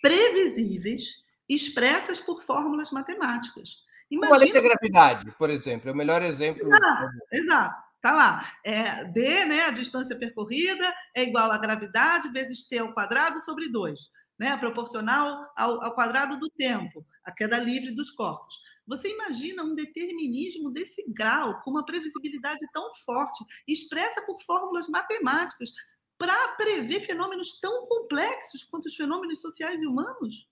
[0.00, 3.78] previsíveis, expressas por fórmulas matemáticas.
[4.08, 4.28] Imagina...
[4.28, 6.66] Como a lei da gravidade, por exemplo, é o melhor exemplo.
[6.66, 7.90] Exato, exato.
[8.00, 8.52] Tá lá.
[8.64, 13.68] É, D, né, a distância percorrida, é igual à gravidade vezes T ao quadrado sobre
[13.70, 14.00] 2,
[14.38, 18.54] né, proporcional ao, ao quadrado do tempo, a queda livre dos corpos.
[18.90, 25.70] Você imagina um determinismo desse grau, com uma previsibilidade tão forte, expressa por fórmulas matemáticas,
[26.18, 30.44] para prever fenômenos tão complexos quanto os fenômenos sociais e humanos?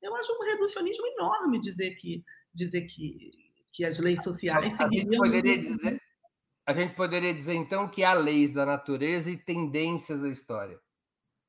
[0.00, 2.24] Eu acho um reducionismo enorme dizer que,
[2.54, 3.32] dizer que,
[3.72, 5.24] que as leis sociais seguiriam.
[5.24, 6.00] Dizer,
[6.64, 10.78] a gente poderia dizer, então, que há leis da natureza e tendências da história.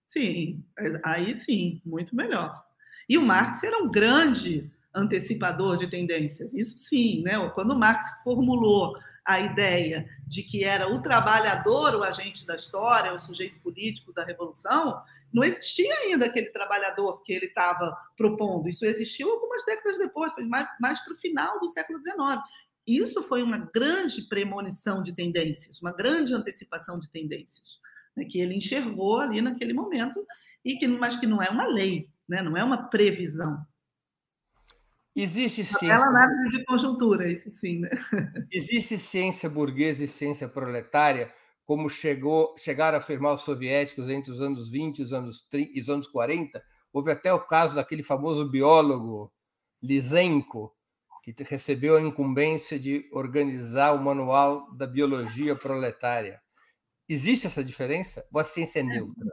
[0.08, 0.66] Sim,
[1.04, 2.66] aí sim, muito melhor.
[3.08, 6.54] E o Marx era um grande antecipador de tendências.
[6.54, 7.34] Isso sim, né?
[7.50, 13.20] Quando Marx formulou a ideia de que era o trabalhador o agente da história, o
[13.20, 15.02] sujeito político da revolução,
[15.34, 18.68] não existia ainda aquele trabalhador que ele estava propondo.
[18.68, 22.42] Isso existiu algumas décadas depois, mais, mais para o final do século XIX.
[22.86, 27.80] Isso foi uma grande premonição de tendências, uma grande antecipação de tendências,
[28.16, 30.26] né, que ele enxergou ali naquele momento,
[30.66, 33.66] e que, mas que não é uma lei, né, não é uma previsão.
[35.16, 35.94] Existe ciência.
[35.94, 37.90] Ela análise de conjuntura, isso sim, né?
[38.52, 41.34] Existe ciência burguesa e ciência proletária,
[41.66, 45.72] como chegou, chegaram a afirmar os soviéticos entre os anos 20 e os anos, 30,
[45.78, 46.64] e os anos 40.
[46.94, 49.32] Houve até o caso daquele famoso biólogo
[49.82, 50.74] Lisenko,
[51.24, 56.42] que recebeu a incumbência de organizar o manual da biologia proletária.
[57.08, 58.26] Existe essa diferença?
[58.32, 59.32] Ou a ciência é neutra?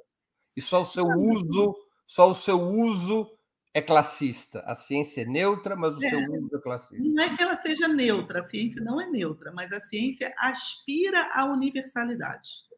[0.57, 3.38] E só o seu uso, só o seu uso
[3.75, 4.61] é classista.
[4.61, 7.05] A ciência é neutra, mas o é, seu uso é classista.
[7.05, 11.31] Não é que ela seja neutra, a ciência não é neutra, mas a ciência aspira
[11.33, 12.69] à universalidade.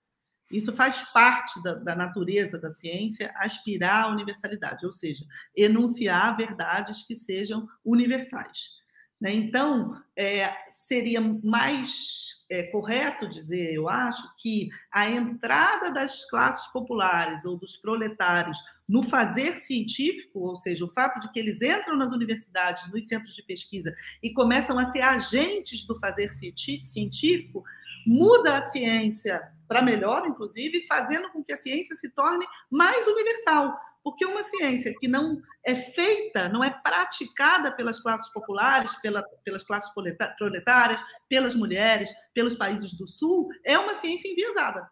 [0.50, 5.24] Isso faz parte da, da, natureza da ciência, aspirar à universalidade, ou seja,
[5.57, 8.81] enunciar verdades que sejam universais.
[9.20, 9.33] Né?
[9.33, 17.44] Então, é, seria mais é, correto dizer, eu acho, que a entrada das classes populares
[17.44, 18.59] ou dos proletários
[18.90, 23.35] no fazer científico, ou seja, o fato de que eles entram nas universidades, nos centros
[23.37, 27.62] de pesquisa e começam a ser agentes do fazer científico,
[28.05, 33.79] muda a ciência para melhor, inclusive, fazendo com que a ciência se torne mais universal.
[34.03, 39.62] Porque uma ciência que não é feita, não é praticada pelas classes populares, pela, pelas
[39.62, 39.90] classes
[40.37, 44.90] proletárias, pelas mulheres, pelos países do Sul, é uma ciência enviesada.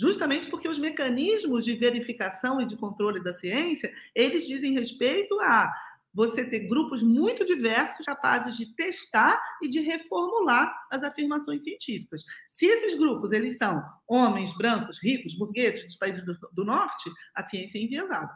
[0.00, 5.70] Justamente porque os mecanismos de verificação e de controle da ciência, eles dizem respeito a
[6.12, 12.24] você ter grupos muito diversos capazes de testar e de reformular as afirmações científicas.
[12.48, 17.46] Se esses grupos eles são homens brancos, ricos, burgueses dos países do, do norte, a
[17.46, 18.32] ciência é enviesada.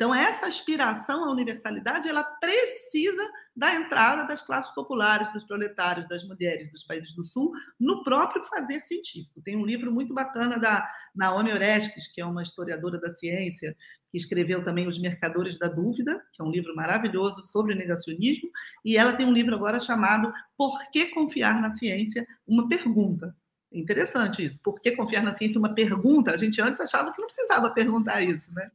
[0.00, 3.22] Então, essa aspiração à universalidade, ela precisa
[3.54, 8.42] da entrada das classes populares, dos proletários, das mulheres dos países do Sul, no próprio
[8.44, 9.42] fazer científico.
[9.42, 13.76] Tem um livro muito bacana da Naomi Oreskes, que é uma historiadora da ciência,
[14.10, 18.48] que escreveu também Os Mercadores da Dúvida, que é um livro maravilhoso sobre negacionismo,
[18.82, 22.26] e ela tem um livro agora chamado Por que confiar na ciência?
[22.48, 23.36] Uma pergunta.
[23.70, 24.58] Interessante isso.
[24.62, 25.58] Por que confiar na ciência?
[25.58, 26.32] Uma pergunta.
[26.32, 28.70] A gente antes achava que não precisava perguntar isso, né?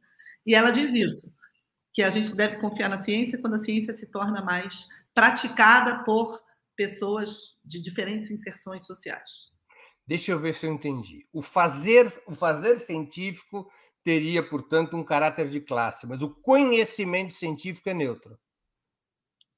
[0.45, 1.33] E ela diz isso,
[1.93, 6.43] que a gente deve confiar na ciência quando a ciência se torna mais praticada por
[6.75, 9.49] pessoas de diferentes inserções sociais.
[10.05, 11.27] Deixa eu ver se eu entendi.
[11.33, 13.67] O fazer, o fazer científico
[14.03, 18.37] teria, portanto, um caráter de classe, mas o conhecimento científico é neutro.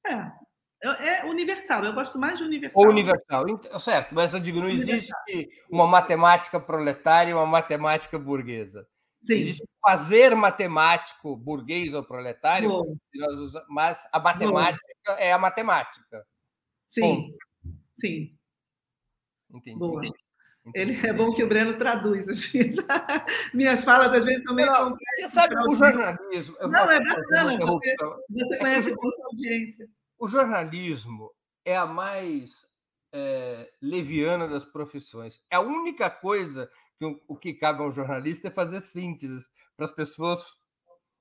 [0.06, 0.32] É,
[0.82, 1.84] é universal.
[1.84, 2.82] Eu gosto mais de universal.
[2.82, 3.44] Ou universal,
[3.80, 4.14] certo.
[4.14, 5.12] Mas eu digo, não existe
[5.70, 8.88] uma matemática proletária e uma matemática burguesa.
[9.22, 9.34] Sim.
[9.34, 12.98] Existe fazer matemático burguês ou proletário,
[13.68, 15.18] mas a matemática Boa.
[15.18, 16.26] é a matemática.
[16.86, 17.28] Sim, Bom.
[17.98, 18.38] sim.
[19.50, 19.78] Entendi.
[19.78, 20.02] Boa.
[20.74, 22.28] Ele é bom que o Breno traduz.
[22.28, 22.76] As minhas,
[23.54, 26.56] minhas falas, às vezes, são meio não, Você sabe o jornalismo.
[26.60, 27.58] Não, é bacana.
[27.58, 27.96] Você,
[28.28, 29.88] você é conhece a audiência.
[30.18, 31.30] O jornalismo
[31.64, 32.66] é a mais
[33.12, 35.40] é, leviana das profissões.
[35.50, 39.48] É a única coisa que o, o que cabe a um jornalista é fazer sínteses
[39.76, 40.42] para as pessoas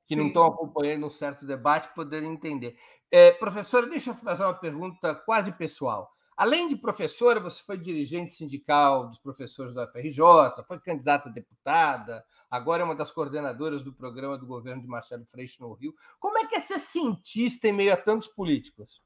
[0.08, 0.22] que Sim.
[0.22, 2.78] não estão acompanhando um certo debate poderem entender.
[3.12, 6.12] É, professora, deixa eu fazer uma pergunta quase pessoal.
[6.36, 10.22] Além de professora, você foi dirigente sindical dos professores da FRJ,
[10.68, 15.26] foi candidata a deputada, agora é uma das coordenadoras do programa do governo de Marcelo
[15.26, 15.96] Freixo no Rio.
[16.20, 19.02] Como é que é ser cientista em meio a tantos políticos?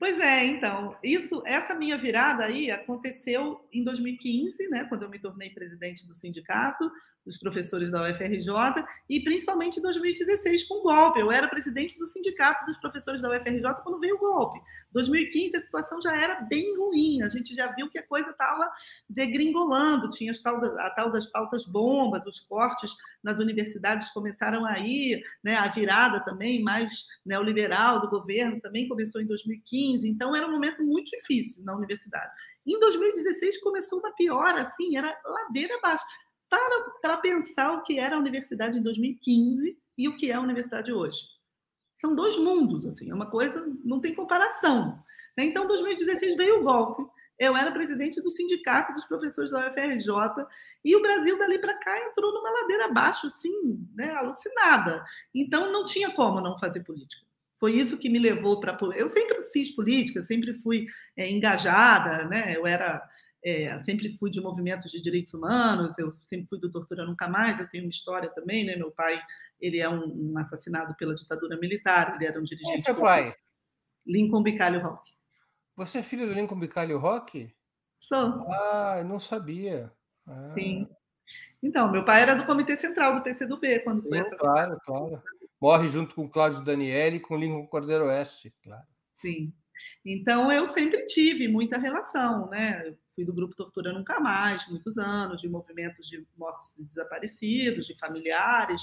[0.00, 5.18] Pois é, então, isso, essa minha virada aí aconteceu em 2015, né, quando eu me
[5.18, 6.90] tornei presidente do sindicato
[7.22, 8.48] dos professores da UFRJ,
[9.10, 11.20] e principalmente em 2016 com o golpe.
[11.20, 14.58] Eu era presidente do sindicato dos professores da UFRJ quando veio o golpe.
[14.92, 18.70] 2015 a situação já era bem ruim, a gente já viu que a coisa estava
[19.08, 20.32] degringolando, tinha
[20.78, 26.20] a tal das pautas bombas, os cortes nas universidades começaram a ir, né, a virada
[26.24, 31.64] também mais neoliberal do governo também começou em 2015, então era um momento muito difícil
[31.64, 32.32] na universidade.
[32.66, 36.04] Em 2016 começou uma pior, assim, era ladeira abaixo.
[36.48, 40.40] Para, para pensar o que era a universidade em 2015 e o que é a
[40.40, 41.39] universidade hoje.
[42.00, 45.02] São dois mundos, assim, é uma coisa, não tem comparação.
[45.36, 47.02] Então, 2016 veio o golpe,
[47.38, 50.46] eu era presidente do sindicato dos professores da UFRJ
[50.84, 55.02] e o Brasil dali para cá entrou numa ladeira abaixo, assim, né, alucinada.
[55.34, 57.22] Então não tinha como não fazer política.
[57.58, 60.86] Foi isso que me levou para eu sempre fiz política, sempre fui
[61.16, 62.54] é, engajada, né?
[62.56, 63.02] Eu era
[63.44, 67.58] é, sempre fui de movimentos de direitos humanos, eu sempre fui do Tortura Nunca Mais,
[67.58, 68.76] eu tenho uma história também, né?
[68.76, 69.20] Meu pai,
[69.60, 72.70] ele é um, um assassinado pela ditadura militar, ele era um dirigente...
[72.70, 73.34] Quem é seu pai?
[74.06, 75.12] Lincoln Bicalho Roque.
[75.76, 77.50] Você é filho do Lincoln Bicalho Rock?
[77.98, 78.46] Sou.
[78.50, 79.92] Ah, não sabia.
[80.26, 80.52] Ah.
[80.54, 80.88] Sim.
[81.62, 84.36] Então, meu pai era do Comitê Central do PCdoB quando foi essa.
[84.36, 85.22] Claro, claro.
[85.60, 88.86] Morre junto com Cláudio Daniele e com Lincoln Cordeiro Oeste, claro.
[89.16, 89.52] Sim.
[90.04, 92.94] Então, eu sempre tive muita relação, né?
[93.20, 97.94] Fui do grupo Tortura Nunca Mais, muitos anos, de movimentos de mortos e desaparecidos, de
[97.94, 98.80] familiares,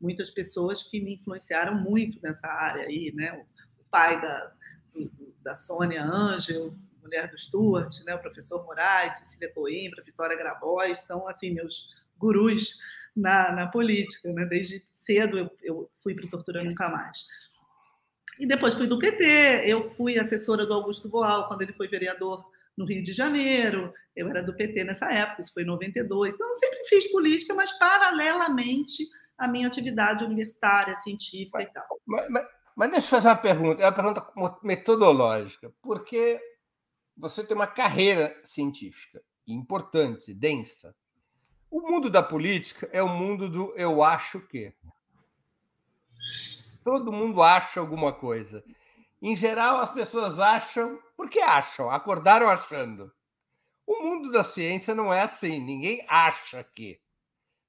[0.00, 3.32] muitas pessoas que me influenciaram muito nessa área aí, né?
[3.80, 4.52] O pai da,
[5.42, 6.72] da Sônia Ângel,
[7.02, 12.78] mulher do Stuart, né, o professor Moraes, Cecília Coimbra, Vitória Grabois, são assim meus gurus
[13.16, 14.32] na, na política.
[14.32, 14.46] Né?
[14.46, 17.26] Desde cedo eu, eu fui para o Tortura Nunca Mais.
[18.38, 22.48] E depois fui do PT, eu fui assessora do Augusto Boal quando ele foi vereador
[22.80, 26.34] no Rio de Janeiro, eu era do PT nessa época, isso foi em 92.
[26.34, 29.04] Então, eu sempre fiz política, mas paralelamente
[29.36, 32.00] à minha atividade universitária, científica mas, e tal.
[32.06, 36.40] Mas, mas, Mas deixa eu fazer uma pergunta, é uma pergunta metodológica, porque
[37.14, 40.96] você tem uma carreira científica importante, densa.
[41.70, 44.72] O mundo da política é o mundo do eu acho que.
[46.82, 48.64] Todo mundo acha alguma coisa.
[49.20, 53.12] Em geral, as pessoas acham porque acham, acordaram achando.
[53.86, 57.00] O mundo da ciência não é assim, ninguém acha que.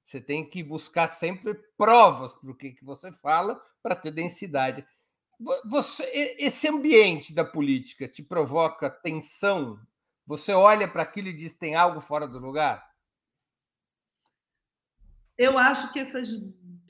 [0.04, 4.86] Você tem que buscar sempre provas para o que, você fala para ter densidade.
[5.68, 6.04] Você,
[6.38, 9.80] esse ambiente da política te provoca tensão?
[10.26, 12.88] Você olha para aquilo e diz tem algo fora do lugar?
[15.36, 16.28] Eu acho que essas,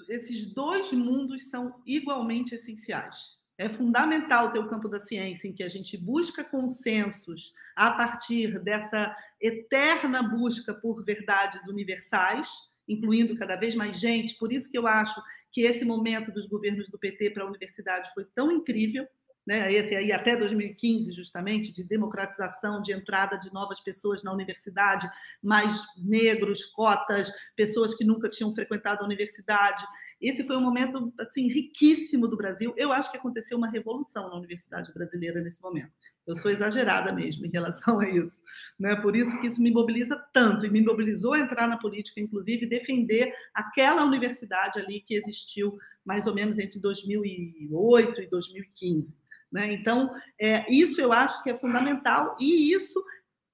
[0.08, 3.41] esses dois mundos são igualmente essenciais.
[3.62, 8.58] É fundamental ter o campo da ciência, em que a gente busca consensos a partir
[8.58, 12.48] dessa eterna busca por verdades universais,
[12.88, 14.36] incluindo cada vez mais gente.
[14.36, 18.12] Por isso que eu acho que esse momento dos governos do PT para a universidade
[18.12, 19.06] foi tão incrível,
[19.46, 19.72] né?
[19.72, 25.08] esse aí até 2015, justamente, de democratização, de entrada de novas pessoas na universidade,
[25.40, 29.84] mais negros, cotas, pessoas que nunca tinham frequentado a universidade.
[30.22, 32.72] Esse foi um momento assim riquíssimo do Brasil.
[32.76, 35.90] Eu acho que aconteceu uma revolução na universidade brasileira nesse momento.
[36.24, 38.40] Eu sou exagerada mesmo em relação a isso,
[38.78, 38.94] né?
[38.94, 42.66] Por isso que isso me mobiliza tanto e me mobilizou a entrar na política, inclusive
[42.66, 49.16] defender aquela universidade ali que existiu mais ou menos entre 2008 e 2015.
[49.50, 49.72] Né?
[49.74, 53.04] Então, é, isso eu acho que é fundamental e isso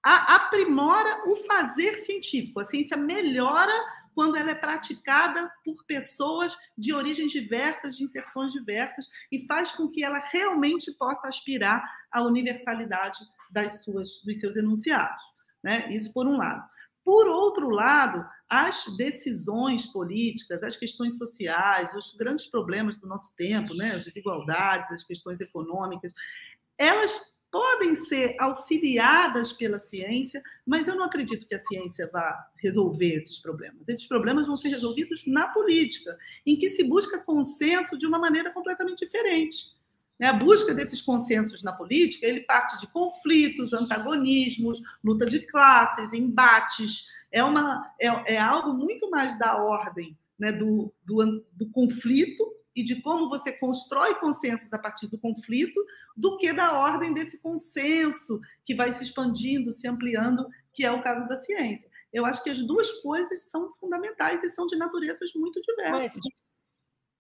[0.03, 2.61] aprimora o fazer científico.
[2.61, 3.73] A ciência melhora
[4.19, 9.89] quando ela é praticada por pessoas de origens diversas, de inserções diversas, e faz com
[9.89, 15.23] que ela realmente possa aspirar à universalidade das suas, dos seus enunciados.
[15.62, 15.95] Né?
[15.95, 16.69] Isso por um lado.
[17.05, 23.73] Por outro lado, as decisões políticas, as questões sociais, os grandes problemas do nosso tempo,
[23.73, 23.95] né?
[23.95, 26.12] as desigualdades, as questões econômicas,
[26.77, 33.14] elas podem ser auxiliadas pela ciência, mas eu não acredito que a ciência vá resolver
[33.14, 33.88] esses problemas.
[33.88, 38.53] Esses problemas vão ser resolvidos na política, em que se busca consenso de uma maneira
[38.53, 39.76] completamente diferente.
[40.18, 40.26] Né?
[40.26, 47.09] A busca desses consensos na política, ele parte de conflitos, antagonismos, luta de classes, embates.
[47.30, 52.85] É, uma, é, é algo muito mais da ordem né, do, do, do conflito e
[52.85, 55.85] de como você constrói consensos a partir do conflito,
[56.16, 61.03] do que da ordem desse consenso que vai se expandindo, se ampliando, que é o
[61.03, 61.91] caso da ciência.
[62.12, 66.20] Eu acho que as duas coisas são fundamentais e são de naturezas muito diversas.
[66.22, 66.33] Mas,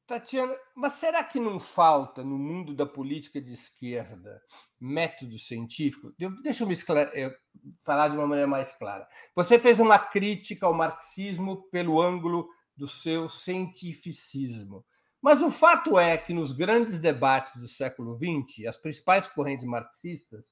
[0.06, 4.40] Tatiana, mas será que não falta no mundo da política de esquerda
[4.78, 6.14] método científico?
[6.40, 6.76] Deixa eu me
[7.14, 7.36] eh,
[7.82, 9.08] falar de uma maneira mais clara.
[9.34, 14.86] Você fez uma crítica ao marxismo pelo ângulo do seu cientificismo.
[15.20, 20.46] Mas o fato é que nos grandes debates do século XX, as principais correntes marxistas,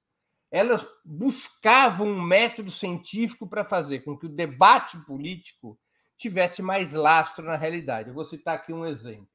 [0.51, 5.79] elas buscavam um método científico para fazer com que o debate político
[6.17, 8.09] tivesse mais lastro na realidade.
[8.09, 9.29] Eu vou citar aqui um exemplo.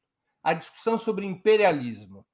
[0.44, 2.26] A discussão sobre imperialismo.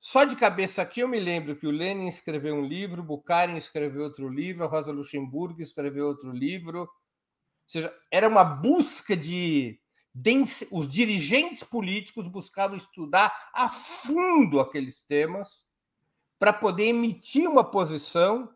[0.00, 4.02] Só de cabeça aqui eu me lembro que o Lenin escreveu um livro, Bukharin escreveu
[4.02, 6.80] outro livro, a Rosa Luxemburgo escreveu outro livro.
[6.80, 6.88] Ou
[7.66, 9.80] seja, era uma busca de
[10.70, 15.66] os dirigentes políticos buscavam estudar a fundo aqueles temas
[16.38, 18.54] para poder emitir uma posição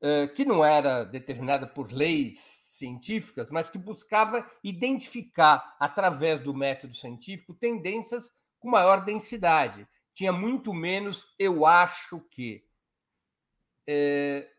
[0.00, 2.38] eh, que não era determinada por leis
[2.82, 9.86] científicas, mas que buscava identificar, através do método científico, tendências com maior densidade.
[10.12, 12.64] Tinha muito menos eu acho que.
[13.86, 14.51] É,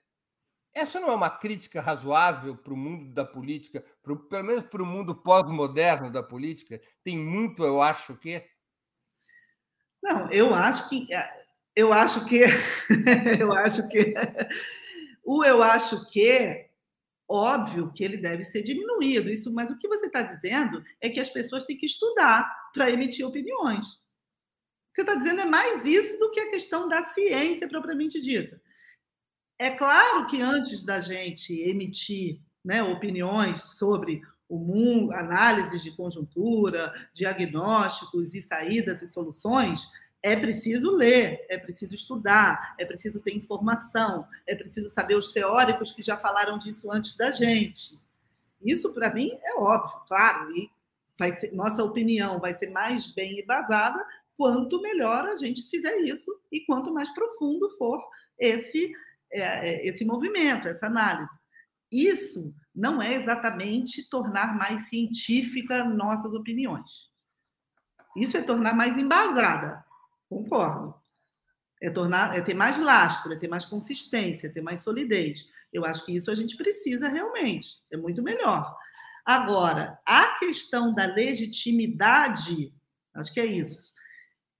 [0.74, 4.82] essa não é uma crítica razoável para o mundo da política, pro, pelo menos para
[4.82, 6.82] o mundo pós-moderno da política?
[7.04, 8.44] Tem muito, eu acho que.
[10.02, 11.14] Não, eu acho que.
[11.14, 11.46] É,
[11.76, 12.42] eu acho que.
[13.40, 14.14] eu acho que.
[15.24, 16.70] O eu acho que.
[17.28, 21.20] Óbvio que ele deve ser diminuído, isso, mas o que você está dizendo é que
[21.20, 24.02] as pessoas têm que estudar para emitir opiniões.
[24.92, 28.62] Você está dizendo é mais isso do que a questão da ciência propriamente dita.
[29.58, 36.94] É claro que antes da gente emitir né, opiniões sobre o mundo, análises de conjuntura,
[37.14, 39.88] diagnósticos e saídas e soluções,
[40.22, 45.92] é preciso ler, é preciso estudar, é preciso ter informação, é preciso saber os teóricos
[45.92, 47.98] que já falaram disso antes da gente.
[48.64, 50.70] Isso, para mim, é óbvio, claro, e
[51.20, 54.04] vai ser, nossa opinião vai ser mais bem embasada
[54.38, 58.02] quanto melhor a gente fizer isso e quanto mais profundo for
[58.40, 58.94] esse
[59.34, 61.30] esse movimento, essa análise.
[61.92, 66.90] Isso não é exatamente tornar mais científica nossas opiniões.
[68.16, 69.84] Isso é tornar mais embasada.
[70.30, 70.96] Concordo.
[71.82, 75.46] É, tornar, é ter mais lastro, é ter mais consistência, é ter mais solidez.
[75.72, 77.78] Eu acho que isso a gente precisa realmente.
[77.92, 78.76] É muito melhor.
[79.26, 82.74] Agora, a questão da legitimidade,
[83.14, 83.92] acho que é isso.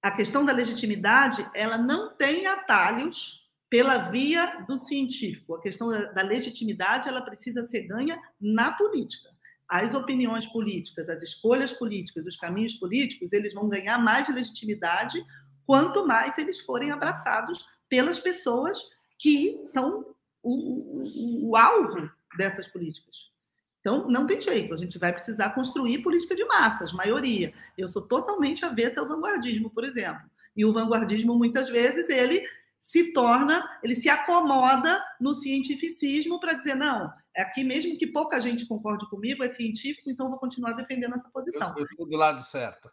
[0.02, 3.43] A questão da legitimidade, ela não tem atalhos
[3.74, 5.56] pela via do científico.
[5.56, 9.32] A questão da legitimidade, ela precisa ser ganha na política.
[9.68, 15.26] As opiniões políticas, as escolhas políticas, os caminhos políticos, eles vão ganhar mais legitimidade
[15.66, 18.78] quanto mais eles forem abraçados pelas pessoas
[19.18, 20.06] que são
[20.44, 23.32] o, o, o alvo dessas políticas.
[23.80, 27.52] Então, não tem jeito, a gente vai precisar construir política de massas, maioria.
[27.76, 30.30] Eu sou totalmente avessa ao vanguardismo, por exemplo.
[30.56, 32.48] E o vanguardismo, muitas vezes, ele
[32.84, 38.42] se torna, ele se acomoda no cientificismo para dizer, não, é aqui mesmo que pouca
[38.42, 41.74] gente concorde comigo, é científico, então vou continuar defendendo essa posição.
[41.78, 42.92] Eu estou do lado certo.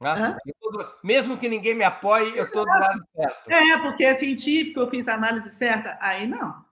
[0.00, 0.36] Né?
[0.60, 3.48] Tô, mesmo que ninguém me apoie, eu estou do lado certo.
[3.48, 5.96] É, porque é científico, eu fiz a análise certa.
[6.00, 6.64] Aí não.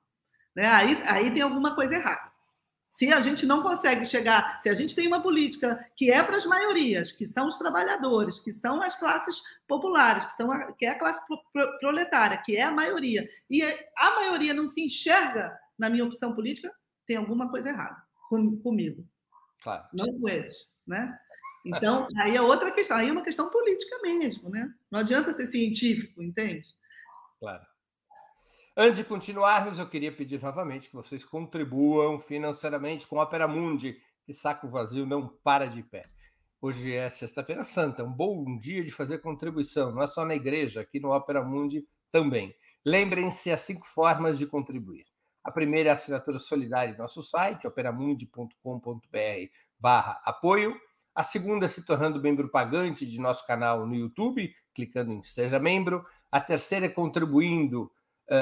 [0.57, 0.67] Né?
[0.67, 2.33] Aí, aí tem alguma coisa errada.
[2.91, 6.37] Se a gente não consegue chegar, se a gente tem uma política que é para
[6.37, 10.87] as maiorias, que são os trabalhadores, que são as classes populares, que, são a, que
[10.87, 11.21] é a classe
[11.81, 16.73] proletária, que é a maioria, e a maioria não se enxerga na minha opção política,
[17.07, 19.07] tem alguma coisa errada com, comigo.
[19.63, 19.85] Claro.
[19.93, 20.57] Não com eles.
[20.87, 21.19] Né?
[21.65, 24.73] Então, aí é outra questão, aí é uma questão política mesmo, né?
[24.91, 26.69] Não adianta ser científico, entende?
[27.41, 27.65] Claro.
[28.79, 33.99] Antes de continuarmos, eu queria pedir novamente que vocês contribuam financeiramente com a Opera Mundi,
[34.23, 36.03] que saco vazio não para de pé.
[36.61, 40.83] Hoje é Sexta-feira Santa, um bom dia de fazer contribuição, não é só na igreja,
[40.83, 42.55] aqui no Opera Mundi também.
[42.85, 45.07] Lembrem-se as cinco formas de contribuir.
[45.43, 48.59] A primeira é a assinatura solidária em nosso site, operamundi.com.br
[49.81, 50.79] barra apoio.
[51.15, 55.59] A segunda é se tornando membro pagante de nosso canal no YouTube, clicando em Seja
[55.59, 56.05] Membro.
[56.31, 57.91] A terceira é contribuindo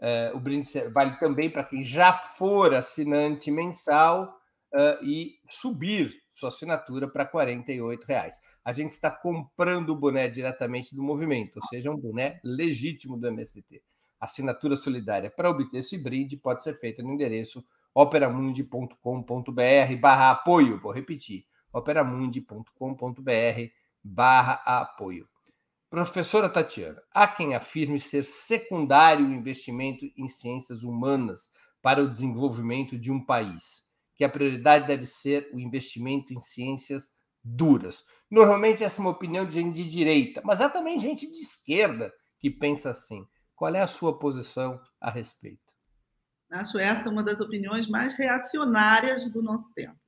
[0.00, 4.38] é, o brinde vale também para quem já for assinante mensal
[5.02, 7.62] e subir sua assinatura para R$
[8.06, 8.40] reais.
[8.64, 13.28] A gente está comprando o boné diretamente do movimento, ou seja, um boné legítimo do
[13.28, 13.82] MST.
[14.20, 17.64] Assinatura solidária para obter esse brinde pode ser feita no endereço
[17.94, 20.80] operamundi.com.br barra apoio.
[20.80, 23.70] Vou repetir, operamundi.com.br
[24.02, 25.28] barra apoio.
[25.90, 31.50] Professora Tatiana, há quem afirme ser secundário o investimento em ciências humanas
[31.82, 33.91] para o desenvolvimento de um país
[34.22, 37.12] que a prioridade deve ser o investimento em ciências
[37.42, 38.06] duras.
[38.30, 42.12] Normalmente essa é uma opinião de gente de direita, mas há também gente de esquerda
[42.38, 43.26] que pensa assim.
[43.56, 45.72] Qual é a sua posição a respeito?
[46.52, 49.98] Acho essa uma das opiniões mais reacionárias do nosso tempo.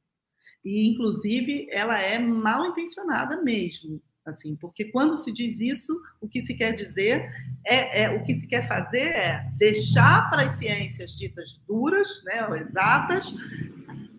[0.64, 6.40] E, inclusive, ela é mal intencionada mesmo assim, porque quando se diz isso, o que
[6.40, 7.30] se quer dizer
[7.64, 12.60] é, é o que se quer fazer é deixar para as ciências ditas duras, né,
[12.60, 13.34] exatas,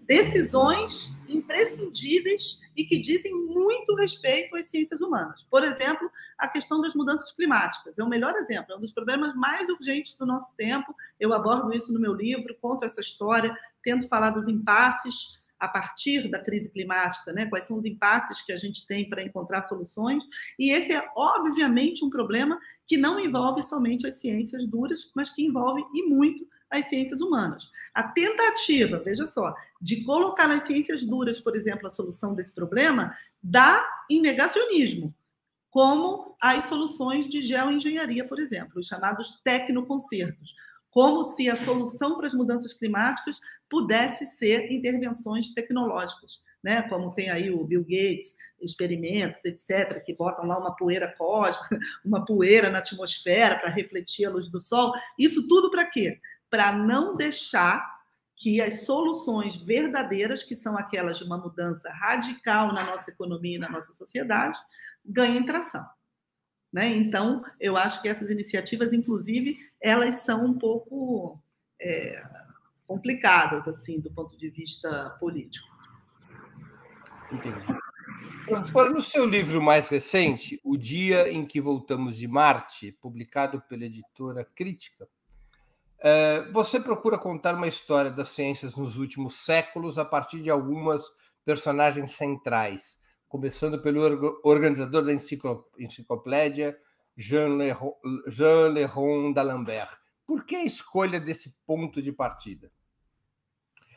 [0.06, 5.44] decisões imprescindíveis e que dizem muito respeito às ciências humanas.
[5.50, 9.36] Por exemplo, a questão das mudanças climáticas é o melhor exemplo, é um dos problemas
[9.36, 10.96] mais urgentes do nosso tempo.
[11.20, 16.30] Eu abordo isso no meu livro, conto essa história, tento falar dos impasses a partir
[16.30, 17.46] da crise climática, né?
[17.46, 20.24] quais são os impasses que a gente tem para encontrar soluções.
[20.60, 25.44] E esse é, obviamente, um problema que não envolve somente as ciências duras, mas que
[25.44, 26.46] envolve e muito
[26.78, 27.70] as ciências humanas.
[27.94, 33.16] A tentativa, veja só, de colocar nas ciências duras, por exemplo, a solução desse problema,
[33.42, 35.14] dá em negacionismo,
[35.70, 40.56] como as soluções de geoengenharia, por exemplo, os chamados tecnoconcertos
[40.96, 43.38] como se a solução para as mudanças climáticas
[43.70, 46.84] pudesse ser intervenções tecnológicas, né?
[46.84, 52.24] Como tem aí o Bill Gates, experimentos, etc., que botam lá uma poeira cósmica, uma
[52.24, 54.94] poeira na atmosfera para refletir a luz do sol.
[55.20, 56.18] Isso tudo para quê?
[56.56, 58.00] Para não deixar
[58.34, 63.60] que as soluções verdadeiras, que são aquelas de uma mudança radical na nossa economia e
[63.60, 64.58] na nossa sociedade,
[65.04, 65.86] ganhem tração.
[66.72, 66.88] Né?
[66.88, 71.38] Então, eu acho que essas iniciativas, inclusive, elas são um pouco
[71.78, 72.24] é,
[72.88, 75.68] complicadas, assim, do ponto de vista político.
[77.34, 77.66] Entendi.
[78.46, 83.84] Professor, no seu livro mais recente, O Dia em que Voltamos de Marte, publicado pela
[83.84, 85.06] editora Crítica,
[86.54, 91.04] você procura contar uma história das ciências nos últimos séculos a partir de algumas
[91.44, 96.80] personagens centrais, começando pelo organizador da enciclopédia,
[97.18, 99.98] Jean Leron d'Alembert.
[100.26, 102.72] Por que a escolha desse ponto de partida?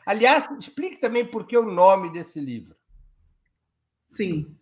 [0.05, 2.75] Aliás, explique também por que o nome desse livro.
[4.01, 4.57] Sim.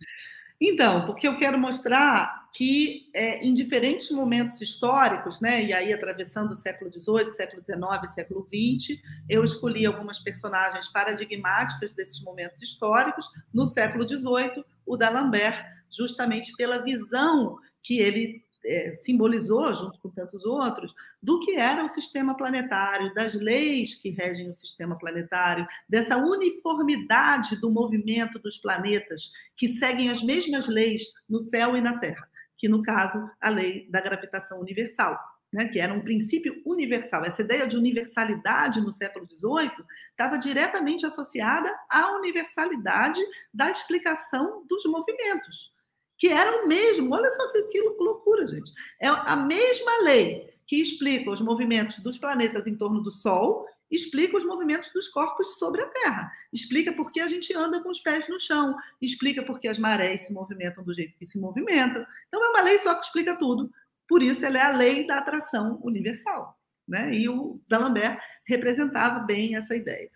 [0.60, 6.52] Então, porque eu quero mostrar que é, em diferentes momentos históricos, né, e aí atravessando
[6.52, 13.30] o século XVIII, século XIX, século XX, eu escolhi algumas personagens paradigmáticas desses momentos históricos.
[13.54, 20.45] No século XVIII, o D'Alembert, justamente pela visão que ele é, simbolizou, junto com tantos
[20.45, 20.93] outros,
[21.24, 27.56] do que era o sistema planetário, das leis que regem o sistema planetário, dessa uniformidade
[27.62, 32.28] do movimento dos planetas, que seguem as mesmas leis no céu e na Terra,
[32.58, 35.18] que, no caso, a lei da gravitação universal.
[35.53, 37.24] Né, que era um princípio universal.
[37.24, 39.72] Essa ideia de universalidade no século XVIII
[40.12, 43.22] estava diretamente associada à universalidade
[43.53, 45.72] da explicação dos movimentos
[46.18, 47.14] que era o mesmo.
[47.14, 48.72] Olha só que, que loucura, gente.
[48.99, 54.38] É a mesma lei que explica os movimentos dos planetas em torno do Sol, explica
[54.38, 58.00] os movimentos dos corpos sobre a Terra, explica por que a gente anda com os
[58.00, 62.06] pés no chão, explica por que as marés se movimentam do jeito que se movimentam.
[62.28, 63.72] Então, é uma lei só que explica tudo.
[64.08, 66.58] Por isso, ela é a lei da atração universal.
[66.88, 67.14] Né?
[67.14, 70.10] E o D'Alembert representava bem essa ideia.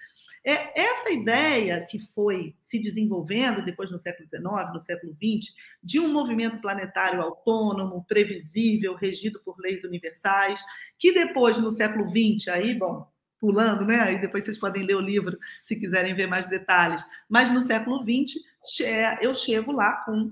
[0.43, 5.53] É, essa ideia que foi se desenvolvendo depois no século XIX, no século XX,
[5.84, 10.63] de um movimento planetário autônomo, previsível, regido por leis universais,
[10.97, 13.07] que depois, no século XX, aí, bom,
[13.41, 13.99] pulando, né?
[13.99, 17.03] Aí depois vocês podem ler o livro se quiserem ver mais detalhes.
[17.27, 18.41] Mas no século XX,
[19.21, 20.31] eu chego lá com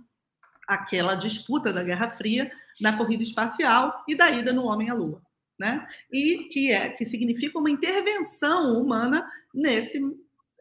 [0.67, 2.49] aquela disputa da Guerra Fria
[2.79, 5.21] na corrida espacial e da ida no homem à Lua
[5.59, 5.85] né?
[6.11, 9.99] E que é que significa uma intervenção humana nesse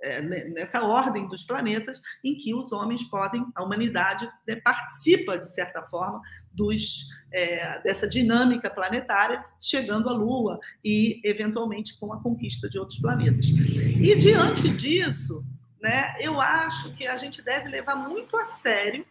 [0.02, 5.52] é, nessa ordem dos planetas em que os homens podem, a humanidade né, participa de
[5.52, 6.20] certa forma
[6.52, 12.98] dos é, dessa dinâmica planetária, chegando à Lua e eventualmente com a conquista de outros
[12.98, 13.46] planetas.
[13.48, 15.44] E diante disso,
[15.80, 19.04] né, eu acho que a gente deve levar muito a sério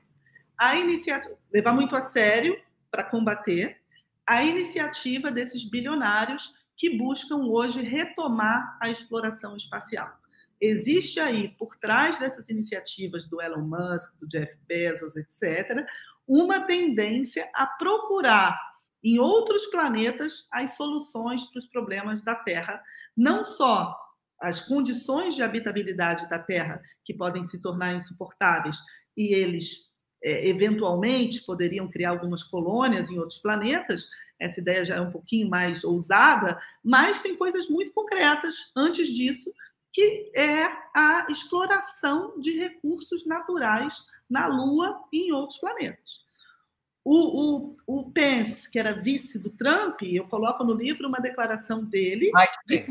[0.57, 2.59] a iniciativa, levar muito a sério
[2.89, 3.77] para combater
[4.25, 10.11] a iniciativa desses bilionários que buscam hoje retomar a exploração espacial.
[10.59, 15.85] Existe aí, por trás dessas iniciativas do Elon Musk, do Jeff Bezos, etc.,
[16.27, 18.59] uma tendência a procurar
[19.03, 22.81] em outros planetas as soluções para os problemas da Terra,
[23.15, 23.95] não só
[24.39, 28.77] as condições de habitabilidade da Terra, que podem se tornar insuportáveis,
[29.15, 29.87] e eles
[30.23, 34.07] é, eventualmente poderiam criar algumas colônias em outros planetas,
[34.39, 39.51] essa ideia já é um pouquinho mais ousada, mas tem coisas muito concretas antes disso,
[39.91, 46.25] que é a exploração de recursos naturais na Lua e em outros planetas.
[47.03, 51.83] O, o, o Pence, que era vice do Trump, eu coloco no livro uma declaração
[51.83, 52.31] dele.
[52.65, 52.85] De,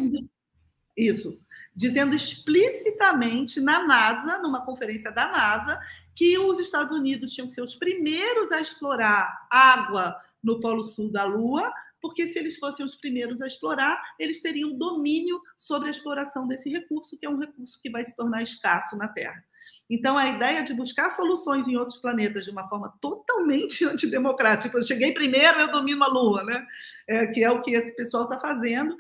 [0.97, 1.38] isso,
[1.74, 5.78] dizendo explicitamente na NASA, numa conferência da NASA,
[6.14, 11.12] que os Estados Unidos tinham que ser os primeiros a explorar água no Polo Sul
[11.12, 11.70] da Lua,
[12.01, 16.70] porque se eles fossem os primeiros a explorar, eles teriam domínio sobre a exploração desse
[16.70, 19.42] recurso, que é um recurso que vai se tornar escasso na Terra.
[19.88, 24.82] Então, a ideia de buscar soluções em outros planetas de uma forma totalmente antidemocrática, eu
[24.82, 26.66] cheguei primeiro, eu domino a Lua, né?
[27.09, 28.97] É, que é o que esse pessoal está fazendo,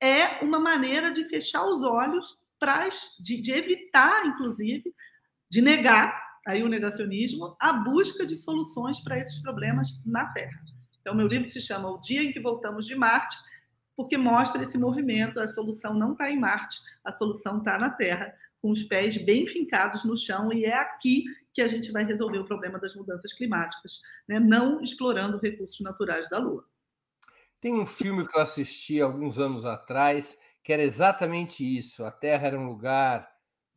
[0.00, 2.88] é uma maneira de fechar os olhos, para
[3.20, 4.94] de, de evitar, inclusive,
[5.50, 10.60] de negar aí o negacionismo, a busca de soluções para esses problemas na Terra.
[11.02, 13.36] Então, meu livro se chama O Dia em que Voltamos de Marte,
[13.94, 15.38] porque mostra esse movimento.
[15.38, 18.32] A solução não está em Marte, a solução está na Terra,
[18.62, 22.38] com os pés bem fincados no chão, e é aqui que a gente vai resolver
[22.38, 24.38] o problema das mudanças climáticas, né?
[24.38, 26.64] não explorando recursos naturais da Lua.
[27.60, 32.46] Tem um filme que eu assisti alguns anos atrás que era exatamente isso: a Terra
[32.46, 33.28] era um lugar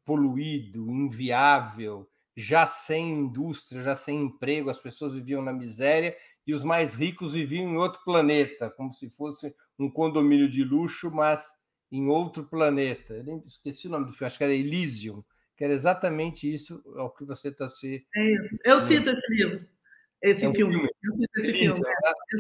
[0.06, 6.16] poluído, inviável, já sem indústria, já sem emprego, as pessoas viviam na miséria
[6.46, 11.10] e os mais ricos viviam em outro planeta, como se fosse um condomínio de luxo,
[11.12, 11.48] mas
[11.92, 13.14] em outro planeta.
[13.14, 15.24] Eu esqueci o nome do filme, acho que era Elysium,
[15.58, 18.06] que era exatamente isso ao que você está se.
[18.16, 18.58] É isso.
[18.64, 19.66] Eu cito esse livro,
[20.22, 20.74] esse é um filme.
[20.74, 20.90] filme.
[21.04, 21.90] Eu cito esse Elysium, filme.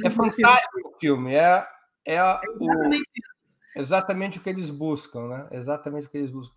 [0.03, 1.35] É, é fantástico o filme.
[1.35, 1.67] É,
[2.05, 3.09] é, é exatamente,
[3.75, 5.47] o, exatamente o que eles buscam, né?
[5.51, 6.55] Exatamente o que eles buscam.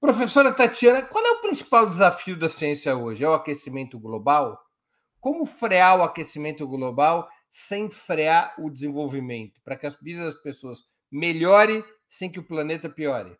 [0.00, 3.24] Professora Tatiana, qual é o principal desafio da ciência hoje?
[3.24, 4.67] É o aquecimento global?
[5.28, 10.84] Como frear o aquecimento global sem frear o desenvolvimento, para que as vidas das pessoas
[11.12, 13.36] melhore sem que o planeta piore?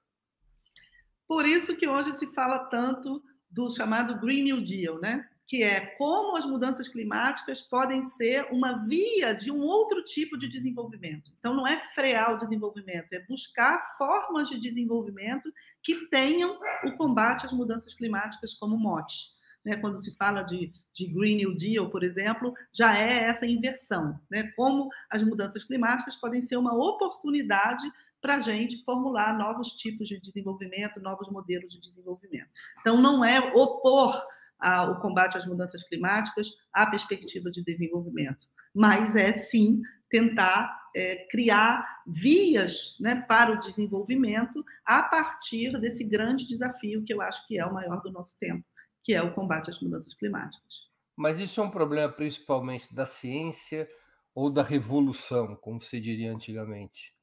[1.26, 5.26] Por isso que hoje se fala tanto do chamado Green New Deal, né?
[5.46, 10.46] que é como as mudanças climáticas podem ser uma via de um outro tipo de
[10.46, 11.32] desenvolvimento.
[11.38, 15.50] Então, não é frear o desenvolvimento, é buscar formas de desenvolvimento
[15.82, 19.37] que tenham o combate às mudanças climáticas como mote.
[19.68, 19.76] Né?
[19.76, 24.18] Quando se fala de, de Green New Deal, por exemplo, já é essa inversão.
[24.30, 24.50] Né?
[24.56, 27.86] Como as mudanças climáticas podem ser uma oportunidade
[28.20, 32.48] para a gente formular novos tipos de desenvolvimento, novos modelos de desenvolvimento.
[32.80, 34.20] Então, não é opor
[34.58, 41.26] a, o combate às mudanças climáticas à perspectiva de desenvolvimento, mas é sim tentar é,
[41.30, 47.58] criar vias né, para o desenvolvimento a partir desse grande desafio que eu acho que
[47.58, 48.64] é o maior do nosso tempo,
[49.08, 50.86] que é o combate às mudanças climáticas.
[51.16, 53.88] Mas isso é um problema principalmente da ciência
[54.34, 57.14] ou da revolução, como se diria antigamente?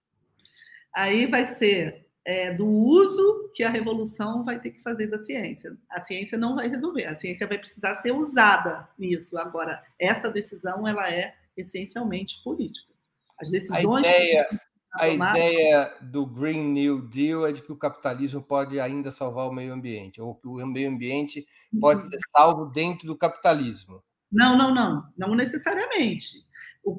[0.92, 5.78] Aí vai ser é, do uso que a revolução vai ter que fazer da ciência.
[5.88, 9.38] A ciência não vai resolver, a ciência vai precisar ser usada nisso.
[9.38, 12.92] Agora, essa decisão ela é essencialmente política.
[13.40, 14.08] As decisões.
[14.08, 14.60] A ideia,
[15.00, 19.54] a ideia do Green New Deal é de que o capitalismo pode ainda salvar o
[19.54, 21.46] meio ambiente, ou que o meio ambiente
[21.80, 22.10] pode uhum.
[22.10, 24.04] ser salvo dentro do capitalismo.
[24.32, 26.46] Não, não, não, não necessariamente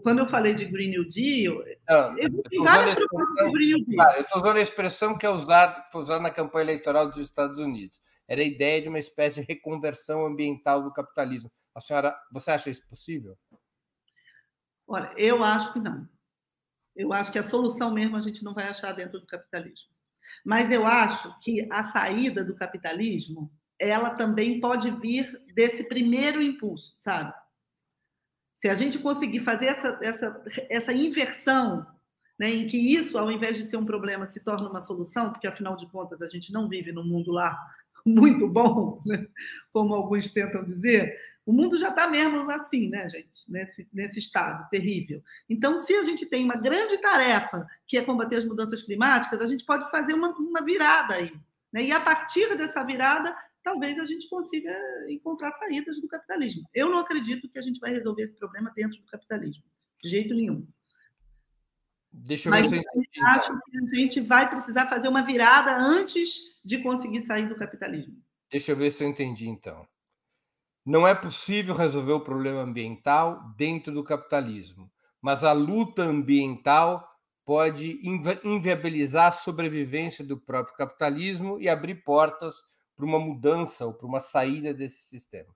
[0.02, 4.12] quando eu falei de Green New Deal, não, tem várias propostas do Green New Deal.
[4.16, 8.00] eu estou usando a expressão que é usada, usada na campanha eleitoral dos Estados Unidos.
[8.26, 11.50] Era a ideia de uma espécie de reconversão ambiental do capitalismo.
[11.72, 13.36] A senhora, você acha isso possível?
[14.88, 16.08] Olha, eu acho que não.
[16.96, 19.88] Eu acho que a solução mesmo a gente não vai achar dentro do capitalismo.
[20.44, 26.96] Mas eu acho que a saída do capitalismo, ela também pode vir desse primeiro impulso,
[26.98, 27.32] sabe?
[28.58, 31.86] Se a gente conseguir fazer essa, essa, essa inversão,
[32.38, 35.46] né, em que isso, ao invés de ser um problema, se torna uma solução, porque
[35.46, 37.58] afinal de contas a gente não vive num mundo lá
[38.04, 39.26] muito bom, né,
[39.70, 44.68] como alguns tentam dizer, o mundo já está mesmo assim, né, gente, nesse, nesse estado
[44.68, 45.22] terrível.
[45.48, 49.46] Então, se a gente tem uma grande tarefa, que é combater as mudanças climáticas, a
[49.46, 51.32] gente pode fazer uma, uma virada aí.
[51.72, 51.84] Né?
[51.84, 54.76] E a partir dessa virada, talvez a gente consiga
[55.08, 56.68] encontrar saídas do capitalismo.
[56.74, 59.62] Eu não acredito que a gente vai resolver esse problema dentro do capitalismo,
[60.02, 60.66] de jeito nenhum.
[62.12, 63.60] Deixa eu Mas ver se eu entendi, acho então.
[63.70, 68.20] que a gente vai precisar fazer uma virada antes de conseguir sair do capitalismo.
[68.50, 69.86] Deixa eu ver se eu entendi, então.
[70.86, 74.88] Não é possível resolver o problema ambiental dentro do capitalismo,
[75.20, 77.04] mas a luta ambiental
[77.44, 82.54] pode invi inviabilizar a sobrevivência do próprio capitalismo e abrir portas
[82.94, 85.52] para uma mudança ou para uma saída desse sistema.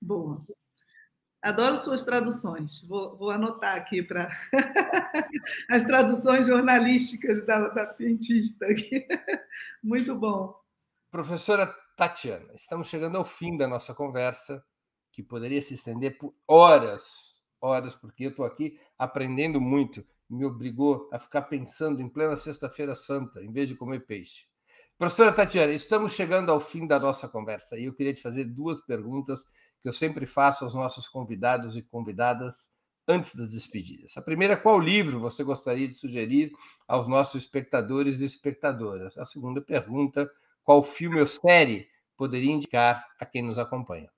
[0.00, 0.40] Boa.
[1.42, 2.86] Adoro suas traduções.
[2.86, 4.30] Vou, vou anotar aqui para
[5.68, 8.66] as traduções jornalísticas da, da cientista.
[8.66, 9.04] Aqui.
[9.82, 10.54] Muito bom.
[11.10, 11.66] Professora
[12.00, 14.64] Tatiana, estamos chegando ao fim da nossa conversa,
[15.12, 20.02] que poderia se estender por horas, horas, porque eu estou aqui aprendendo muito.
[20.26, 24.46] Me obrigou a ficar pensando em plena Sexta-feira Santa, em vez de comer peixe.
[24.96, 28.80] Professora Tatiana, estamos chegando ao fim da nossa conversa e eu queria te fazer duas
[28.80, 29.44] perguntas
[29.82, 32.70] que eu sempre faço aos nossos convidados e convidadas
[33.06, 34.16] antes das despedidas.
[34.16, 36.50] A primeira, qual livro você gostaria de sugerir
[36.88, 39.18] aos nossos espectadores e espectadoras?
[39.18, 40.30] A segunda pergunta,
[40.70, 44.08] qual filme ou série poderia indicar a quem nos acompanha?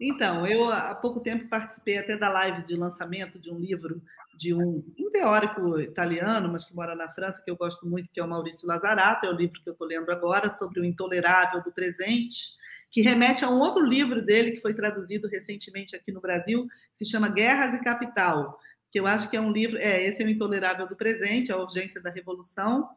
[0.00, 4.02] Então, eu há pouco tempo participei até da live de lançamento de um livro
[4.36, 8.18] de um, um teórico italiano, mas que mora na França, que eu gosto muito, que
[8.18, 11.62] é o Maurício Lazarato, é o livro que eu estou lendo agora, sobre o intolerável
[11.62, 12.56] do presente,
[12.90, 16.66] que remete a um outro livro dele que foi traduzido recentemente aqui no Brasil,
[16.98, 18.58] que se chama Guerras e Capital,
[18.90, 21.56] que eu acho que é um livro, é, esse é o intolerável do presente, a
[21.58, 22.88] urgência da revolução,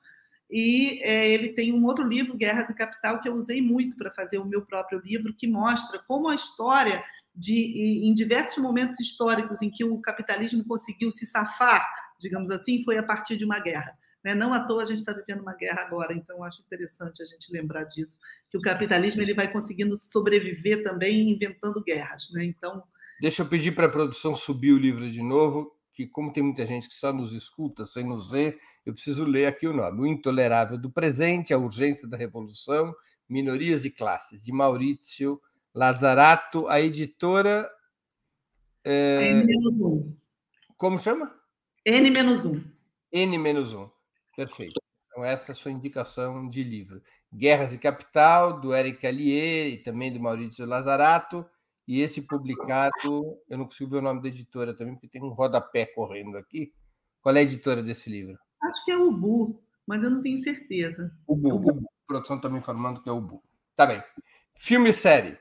[0.49, 4.11] e é, ele tem um outro livro, Guerras e Capital, que eu usei muito para
[4.11, 7.03] fazer o meu próprio livro, que mostra como a história
[7.35, 11.87] de, em diversos momentos históricos em que o capitalismo conseguiu se safar,
[12.19, 13.95] digamos assim, foi a partir de uma guerra.
[14.23, 14.33] Né?
[14.33, 17.51] Não à toa a gente está vivendo uma guerra agora, então acho interessante a gente
[17.51, 18.17] lembrar disso,
[18.49, 22.27] que o capitalismo ele vai conseguindo sobreviver também inventando guerras.
[22.31, 22.43] Né?
[22.43, 22.83] Então,
[23.21, 26.65] Deixa eu pedir para a produção subir o livro de novo, porque como tem muita
[26.65, 30.01] gente que só nos escuta sem nos ver, eu preciso ler aqui o nome.
[30.01, 32.95] O Intolerável do Presente, A Urgência da Revolução,
[33.27, 35.41] Minorias e Classes, de Maurício
[35.75, 37.69] Lazarato, a editora...
[38.83, 39.41] É...
[39.43, 40.15] N-1.
[40.77, 41.35] Como chama?
[41.85, 42.63] N-1.
[43.11, 43.91] N-1.
[44.35, 44.81] Perfeito.
[45.07, 47.01] Então, essa é a sua indicação de livro.
[47.33, 51.45] Guerras e Capital, do Eric Allier e também do Maurício Lazarato.
[51.89, 55.29] E esse publicado, eu não consigo ver o nome da editora também, porque tem um
[55.29, 56.71] rodapé correndo aqui.
[57.19, 58.37] Qual é a editora desse livro?
[58.61, 61.11] Acho que é o Bu, mas eu não tenho certeza.
[61.25, 61.71] O Bu, o Bu.
[61.79, 63.41] A produção está me informando que é o Bu.
[63.75, 64.03] Tá bem.
[64.55, 65.39] Filme e série.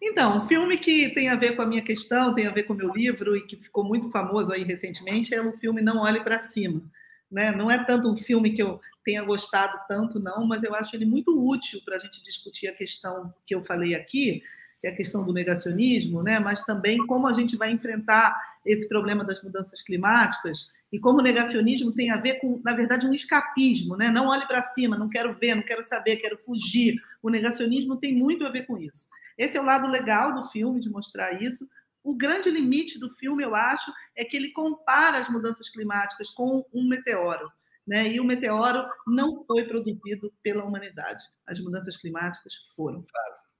[0.00, 2.72] Então, um filme que tem a ver com a minha questão, tem a ver com
[2.72, 6.22] o meu livro e que ficou muito famoso aí recentemente é o filme Não Olhe
[6.22, 6.80] para Cima.
[7.28, 7.50] Né?
[7.50, 11.06] Não é tanto um filme que eu tenha gostado tanto, não, mas eu acho ele
[11.06, 14.44] muito útil para a gente discutir a questão que eu falei aqui,
[14.82, 16.40] que é a questão do negacionismo, né?
[16.40, 21.22] mas também como a gente vai enfrentar esse problema das mudanças climáticas e como o
[21.22, 23.96] negacionismo tem a ver com, na verdade, um escapismo.
[23.96, 24.10] Né?
[24.10, 27.00] Não olhe para cima, não quero ver, não quero saber, quero fugir.
[27.22, 29.08] O negacionismo tem muito a ver com isso.
[29.38, 31.64] Esse é o lado legal do filme, de mostrar isso.
[32.02, 36.66] O grande limite do filme, eu acho, é que ele compara as mudanças climáticas com
[36.74, 37.48] um meteoro.
[37.86, 38.08] Né?
[38.08, 41.24] E o meteoro não foi produzido pela humanidade.
[41.46, 43.06] As mudanças climáticas foram.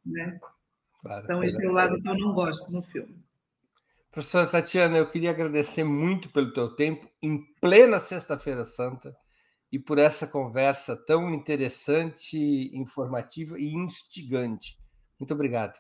[0.05, 0.41] Né?
[1.03, 3.21] Claro, então, esse é o lado que eu não gosto no filme.
[4.11, 9.17] Professora Tatiana, eu queria agradecer muito pelo teu tempo em plena Sexta-feira Santa
[9.73, 12.37] e por essa conversa tão interessante,
[12.77, 14.79] informativa e instigante.
[15.19, 15.79] Muito obrigado.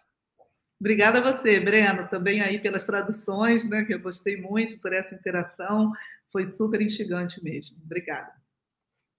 [0.80, 5.14] Obrigada a você, Breno, também aí pelas traduções, né, que eu gostei muito por essa
[5.14, 5.92] interação,
[6.32, 7.76] foi super instigante mesmo.
[7.84, 8.32] Obrigada.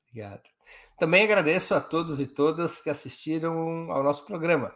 [0.09, 0.49] Obrigado.
[0.97, 4.75] Também agradeço a todos e todas que assistiram ao nosso programa,